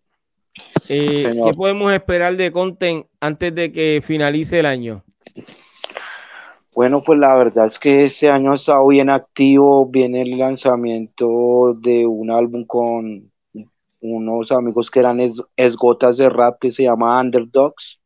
eh, 0.88 1.32
¿Qué 1.44 1.54
podemos 1.54 1.92
esperar 1.92 2.36
de 2.36 2.52
Content 2.52 3.06
antes 3.20 3.54
de 3.54 3.72
que 3.72 4.00
finalice 4.02 4.60
el 4.60 4.66
año? 4.66 5.04
Bueno, 6.74 7.02
pues 7.04 7.18
la 7.18 7.34
verdad 7.34 7.66
es 7.66 7.78
que 7.78 8.06
este 8.06 8.30
año 8.30 8.52
ha 8.52 8.54
estado 8.54 8.86
bien 8.86 9.10
activo. 9.10 9.86
Viene 9.86 10.22
el 10.22 10.38
lanzamiento 10.38 11.74
de 11.74 12.06
un 12.06 12.30
álbum 12.30 12.64
con 12.64 13.30
unos 14.00 14.50
amigos 14.52 14.90
que 14.90 15.00
eran 15.00 15.20
es, 15.20 15.42
esgotas 15.56 16.16
de 16.16 16.30
rap 16.30 16.58
que 16.60 16.70
se 16.70 16.84
llama 16.84 17.20
Underdogs, 17.20 18.00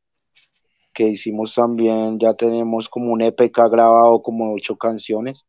que 0.93 1.05
hicimos 1.05 1.55
también, 1.55 2.19
ya 2.19 2.35
tenemos 2.35 2.89
como 2.89 3.13
un 3.13 3.23
EPK 3.23 3.71
grabado 3.71 4.21
como 4.21 4.53
ocho 4.53 4.77
canciones. 4.77 5.45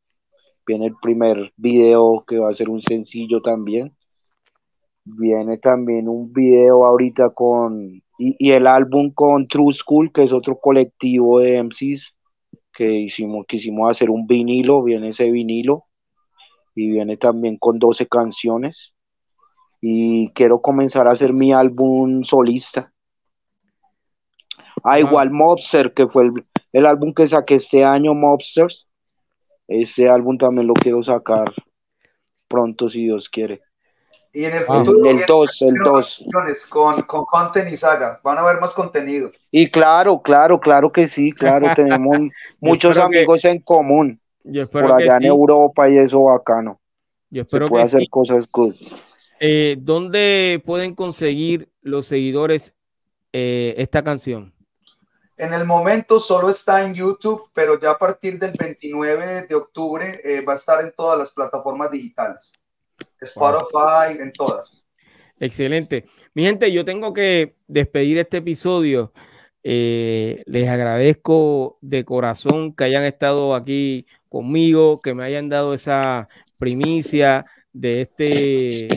Viene 0.66 0.86
el 0.86 0.95
primer 1.02 1.54
video 1.58 2.24
que 2.28 2.38
va 2.38 2.50
a 2.50 2.56
ser 2.56 2.70
un 2.70 2.82
sencillo 2.82 3.41
también. 3.41 3.97
Viene 5.10 5.58
también 5.58 6.10
un 6.10 6.34
video 6.34 6.86
ahorita 6.86 7.30
con, 7.30 8.01
y, 8.18 8.51
el 8.51 8.68
álbum 8.68 9.12
con 9.14 9.47
True 9.47 9.74
School, 9.74 10.12
que 10.12 10.24
es 10.24 10.34
otro 10.34 10.60
colectivo 10.60 11.39
de 11.39 11.64
MCs 11.64 12.14
que 12.74 12.91
hicimos, 12.91 13.45
quisimos 13.47 13.89
hacer 13.89 14.10
un 14.10 14.28
vinilo, 14.28 14.84
viene 14.84 15.10
ese 15.10 15.32
vinilo 15.32 15.86
y 16.76 16.89
viene 16.89 17.16
también 17.16 17.58
con 17.58 17.80
12 17.80 18.08
canciones 18.08 18.93
y 19.82 20.30
quiero 20.34 20.62
comenzar 20.62 21.08
a 21.08 21.12
hacer 21.12 21.34
mi 21.34 21.53
álbum 21.53 22.24
solista. 22.24 22.91
Ah, 24.84 24.99
igual 24.99 25.32
Mobster, 25.32 25.93
que 25.93 26.08
fue 26.08 26.30
el, 26.74 26.86
álbum 26.86 27.14
que 27.14 27.28
saqué 27.28 27.55
este 27.55 27.84
año, 27.84 28.14
Mobsters. 28.14 28.88
Ese 29.68 30.10
álbum 30.10 30.38
también 30.38 30.68
lo 30.68 30.74
quiero 30.74 31.01
sacar 31.01 31.53
pronto, 32.47 32.89
si 32.89 33.03
Dios 33.03 33.30
quiere. 33.30 33.62
Y 34.34 34.46
en 34.46 34.56
el 34.56 34.66
futuro. 34.66 35.10
el 35.10 35.26
2, 35.26 35.62
el 35.62 35.76
2. 35.84 36.26
Con, 36.70 37.02
con 37.04 37.26
content 37.26 37.72
y 37.72 37.78
saga. 37.78 38.20
Van 38.24 38.38
a 38.38 38.42
haber 38.42 38.60
más 38.60 38.74
contenido. 38.74 39.32
Y 39.52 39.70
claro, 39.70 40.22
claro, 40.22 40.60
claro 40.60 40.92
que 40.92 41.08
sí, 41.08 41.32
claro. 41.32 41.68
Tenemos 41.76 42.18
muchos 42.60 42.98
amigos 42.98 43.44
en 43.46 43.60
común. 43.62 44.20
por 44.72 44.92
allá 44.92 45.18
en 45.18 45.26
Europa 45.26 45.90
y 45.90 45.98
eso 45.98 46.24
bacano. 46.24 46.80
Yo 47.30 47.42
espero 47.42 47.66
Se 47.66 47.70
puede 47.70 47.84
hacer 47.84 48.10
cosas 48.10 48.48
good. 48.52 48.76
Eh, 49.40 49.78
¿Dónde 49.80 50.62
pueden 50.66 50.96
conseguir 50.96 51.70
los 51.82 52.08
seguidores 52.08 52.74
eh, 53.34 53.76
esta 53.78 54.04
canción? 54.04 54.54
En 55.38 55.54
el 55.54 55.66
momento 55.66 56.20
solo 56.20 56.50
está 56.50 56.84
en 56.84 56.96
YouTube, 56.96 57.52
pero 57.54 57.80
ya 57.80 57.92
a 57.92 57.98
partir 57.98 58.40
del 58.40 58.54
29 58.58 59.46
de 59.48 59.56
octubre 59.56 60.20
eh, 60.24 60.42
va 60.42 60.54
a 60.54 60.56
estar 60.56 60.84
en 60.84 60.92
todas 60.96 61.20
las 61.20 61.32
plataformas 61.32 61.92
digitales. 61.92 62.52
Spotify, 63.22 64.20
en 64.20 64.32
todas. 64.32 64.84
Excelente. 65.39 66.05
Mi 66.34 66.43
gente, 66.43 66.72
yo 66.72 66.86
tengo 66.86 67.13
que 67.13 67.55
despedir 67.68 68.18
este 68.18 68.38
episodio. 68.38 69.13
les 69.63 70.70
agradezco 70.70 71.78
de 71.82 72.05
corazón 72.05 72.74
que 72.74 72.86
hayan 72.86 73.03
estado 73.03 73.53
aquí 73.53 74.07
conmigo, 74.30 75.01
que 75.01 75.13
me 75.13 75.24
hayan 75.26 75.49
dado 75.49 75.74
esa 75.74 76.28
primicia 76.57 77.45
de 77.74 78.01
este 78.01 78.88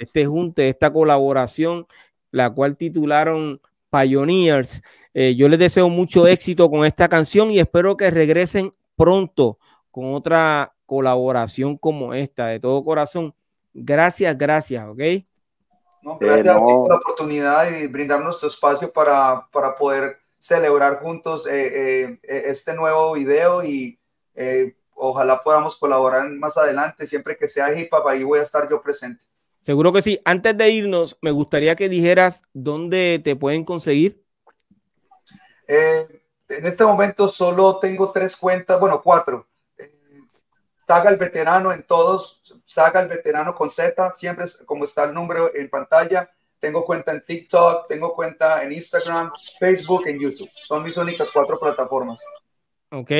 este 0.00 0.24
junte, 0.24 0.68
esta 0.70 0.90
colaboración, 0.92 1.86
la 2.30 2.50
cual 2.50 2.76
titularon 2.76 3.60
Pioneers. 3.90 4.82
Eh, 5.12 5.34
yo 5.36 5.48
les 5.48 5.58
deseo 5.58 5.90
mucho 5.90 6.26
éxito 6.26 6.70
con 6.70 6.86
esta 6.86 7.08
canción 7.08 7.50
y 7.50 7.58
espero 7.58 7.96
que 7.96 8.10
regresen 8.10 8.72
pronto 8.96 9.58
con 9.90 10.14
otra 10.14 10.72
colaboración 10.86 11.76
como 11.76 12.14
esta, 12.14 12.46
de 12.46 12.60
todo 12.60 12.82
corazón. 12.82 13.34
Gracias, 13.72 14.36
gracias, 14.36 14.88
¿ok? 14.88 14.98
gracias 16.18 16.58
por 16.58 16.88
la 16.88 16.96
oportunidad 16.96 17.70
y 17.70 17.86
brindarnos 17.86 18.26
nuestro 18.26 18.48
espacio 18.48 18.92
para, 18.92 19.46
para 19.52 19.74
poder 19.74 20.18
celebrar 20.38 21.00
juntos 21.00 21.46
eh, 21.46 22.18
eh, 22.22 22.42
este 22.46 22.74
nuevo 22.74 23.12
video 23.12 23.62
y 23.62 23.98
ojalá 24.94 25.42
podamos 25.42 25.76
colaborar 25.76 26.28
más 26.30 26.56
adelante, 26.56 27.06
siempre 27.06 27.36
que 27.36 27.48
sea 27.48 27.72
hip 27.78 27.92
hop, 27.92 28.08
ahí 28.08 28.22
voy 28.22 28.38
a 28.38 28.42
estar 28.42 28.68
yo 28.68 28.80
presente. 28.80 29.24
Seguro 29.60 29.92
que 29.92 30.00
sí. 30.00 30.20
Antes 30.24 30.56
de 30.56 30.70
irnos, 30.70 31.18
me 31.20 31.30
gustaría 31.30 31.76
que 31.76 31.88
dijeras 31.88 32.42
dónde 32.52 33.20
te 33.22 33.36
pueden 33.36 33.64
conseguir. 33.64 34.22
Eh, 35.68 36.06
en 36.48 36.66
este 36.66 36.84
momento 36.84 37.28
solo 37.28 37.78
tengo 37.78 38.10
tres 38.10 38.36
cuentas, 38.36 38.80
bueno, 38.80 39.02
cuatro. 39.02 39.46
Eh, 40.90 40.92
Saga 40.92 41.10
el 41.10 41.16
veterano 41.16 41.72
en 41.72 41.84
todos, 41.84 42.40
Saga 42.66 43.00
el 43.00 43.08
veterano 43.08 43.54
con 43.54 43.70
Z, 43.70 44.12
siempre 44.12 44.46
como 44.66 44.84
está 44.84 45.04
el 45.04 45.14
número 45.14 45.54
en 45.54 45.70
pantalla. 45.70 46.28
Tengo 46.58 46.84
cuenta 46.84 47.12
en 47.12 47.24
TikTok, 47.24 47.86
tengo 47.88 48.12
cuenta 48.14 48.62
en 48.62 48.72
Instagram, 48.72 49.30
Facebook, 49.58 50.08
en 50.08 50.18
YouTube. 50.18 50.50
Son 50.52 50.82
mis 50.82 50.96
únicas 50.96 51.30
cuatro 51.30 51.58
plataformas. 51.58 52.20
Ok. 52.90 53.10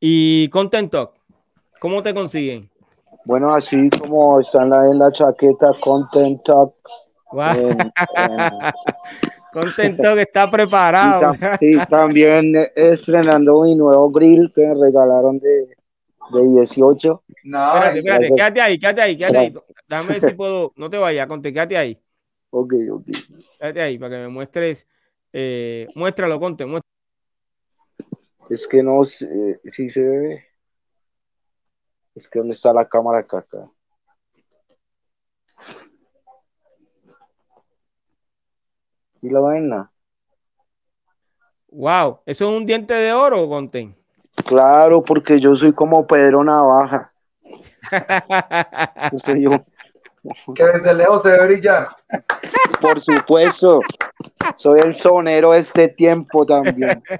¿Y 0.00 0.48
Content 0.50 0.90
Talk? 0.90 1.12
¿Cómo 1.80 2.02
te 2.02 2.12
consiguen? 2.12 2.68
Bueno, 3.24 3.54
así 3.54 3.88
como 3.90 4.40
está 4.40 4.64
en 4.64 4.70
la, 4.70 4.86
en 4.86 4.98
la 4.98 5.12
chaqueta 5.12 5.70
Content 5.80 6.42
Talk. 6.42 6.74
Content 9.52 10.00
Talk 10.00 10.18
está 10.18 10.50
preparado. 10.50 11.32
sí, 11.60 11.78
también 11.88 12.54
estrenando 12.74 13.62
mi 13.62 13.76
nuevo 13.76 14.10
grill 14.10 14.52
que 14.54 14.66
me 14.66 14.74
regalaron 14.74 15.38
de, 15.38 15.79
de 16.32 16.60
18. 16.60 17.22
No, 17.44 17.66
espérate, 17.66 17.98
espérate, 17.98 18.28
quédate 18.34 18.60
ahí, 18.60 18.78
quédate 18.78 19.00
ahí, 19.02 19.16
quédate 19.16 19.38
ahí. 19.38 19.54
Dame 19.88 20.20
si 20.20 20.34
puedo, 20.34 20.72
no 20.76 20.88
te 20.90 20.98
vayas, 20.98 21.26
Conte, 21.26 21.52
quédate 21.52 21.76
ahí. 21.76 22.00
Ok, 22.50 22.74
ok. 22.90 23.06
Quédate 23.58 23.80
ahí 23.80 23.98
para 23.98 24.16
que 24.16 24.22
me 24.22 24.28
muestres, 24.28 24.86
eh, 25.32 25.88
muéstralo, 25.94 26.38
Conte, 26.38 26.66
muéstralo. 26.66 26.90
Es 28.48 28.66
que 28.66 28.82
no 28.82 29.04
sé 29.04 29.60
si 29.64 29.90
se 29.90 30.02
ve. 30.02 30.44
Es 32.14 32.28
que 32.28 32.40
¿dónde 32.40 32.54
está 32.54 32.72
la 32.72 32.88
cámara 32.88 33.18
acá? 33.20 33.38
acá? 33.38 33.70
¿Y 39.22 39.28
la 39.28 39.40
vaina? 39.40 39.92
Wow, 41.68 42.20
¿eso 42.26 42.50
es 42.50 42.58
un 42.58 42.66
diente 42.66 42.94
de 42.94 43.12
oro, 43.12 43.48
Conten? 43.48 43.99
Claro, 44.44 45.02
porque 45.02 45.40
yo 45.40 45.54
soy 45.54 45.72
como 45.72 46.06
Pedro 46.06 46.42
Navaja. 46.44 47.12
yo. 49.38 49.64
Que 50.54 50.64
desde 50.64 50.94
lejos 50.94 51.22
debe 51.22 51.46
brillar. 51.46 51.88
Por 52.80 53.00
supuesto. 53.00 53.80
Soy 54.56 54.80
el 54.80 54.94
sonero 54.94 55.52
de 55.52 55.60
este 55.60 55.88
tiempo 55.88 56.44
también. 56.46 57.02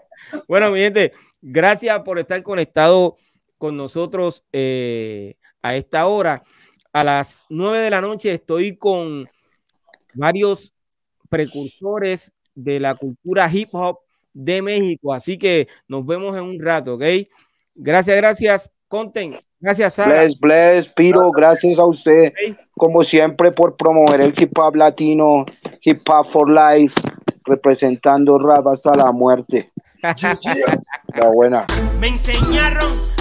Bueno, 0.46 0.70
mi 0.70 0.78
gente, 0.78 1.12
gracias 1.42 1.98
por 2.00 2.20
estar 2.20 2.40
conectado 2.44 3.16
con 3.58 3.76
nosotros 3.76 4.44
eh, 4.52 5.34
a 5.60 5.74
esta 5.74 6.06
hora. 6.06 6.44
A 6.92 7.02
las 7.02 7.40
nueve 7.48 7.78
de 7.78 7.90
la 7.90 8.00
noche 8.00 8.34
estoy 8.34 8.76
con 8.76 9.28
varios 10.14 10.72
precursores 11.28 12.30
de 12.54 12.78
la 12.78 12.94
cultura 12.94 13.50
hip 13.52 13.70
hop 13.72 13.98
de 14.44 14.62
México. 14.62 15.12
Así 15.12 15.38
que 15.38 15.68
nos 15.88 16.04
vemos 16.04 16.36
en 16.36 16.42
un 16.42 16.58
rato, 16.58 16.94
¿ok? 16.94 17.02
Gracias, 17.74 18.16
gracias, 18.16 18.70
Conten. 18.88 19.38
Gracias, 19.60 19.94
Sara. 19.94 20.22
Bless, 20.22 20.40
bless, 20.40 20.88
Piro, 20.88 21.30
gracias 21.30 21.78
a 21.78 21.84
usted, 21.84 22.32
como 22.72 23.02
siempre, 23.02 23.52
por 23.52 23.76
promover 23.76 24.22
el 24.22 24.34
hip 24.36 24.56
hop 24.58 24.74
latino, 24.74 25.44
hip 25.82 26.00
hop 26.08 26.24
for 26.26 26.50
life, 26.50 26.94
representando 27.44 28.38
rap 28.38 28.66
hasta 28.68 28.96
la 28.96 29.12
muerte. 29.12 29.70
la 30.02 31.28
buena. 31.28 31.66
Me 32.00 32.08
enseñaron 32.08 32.88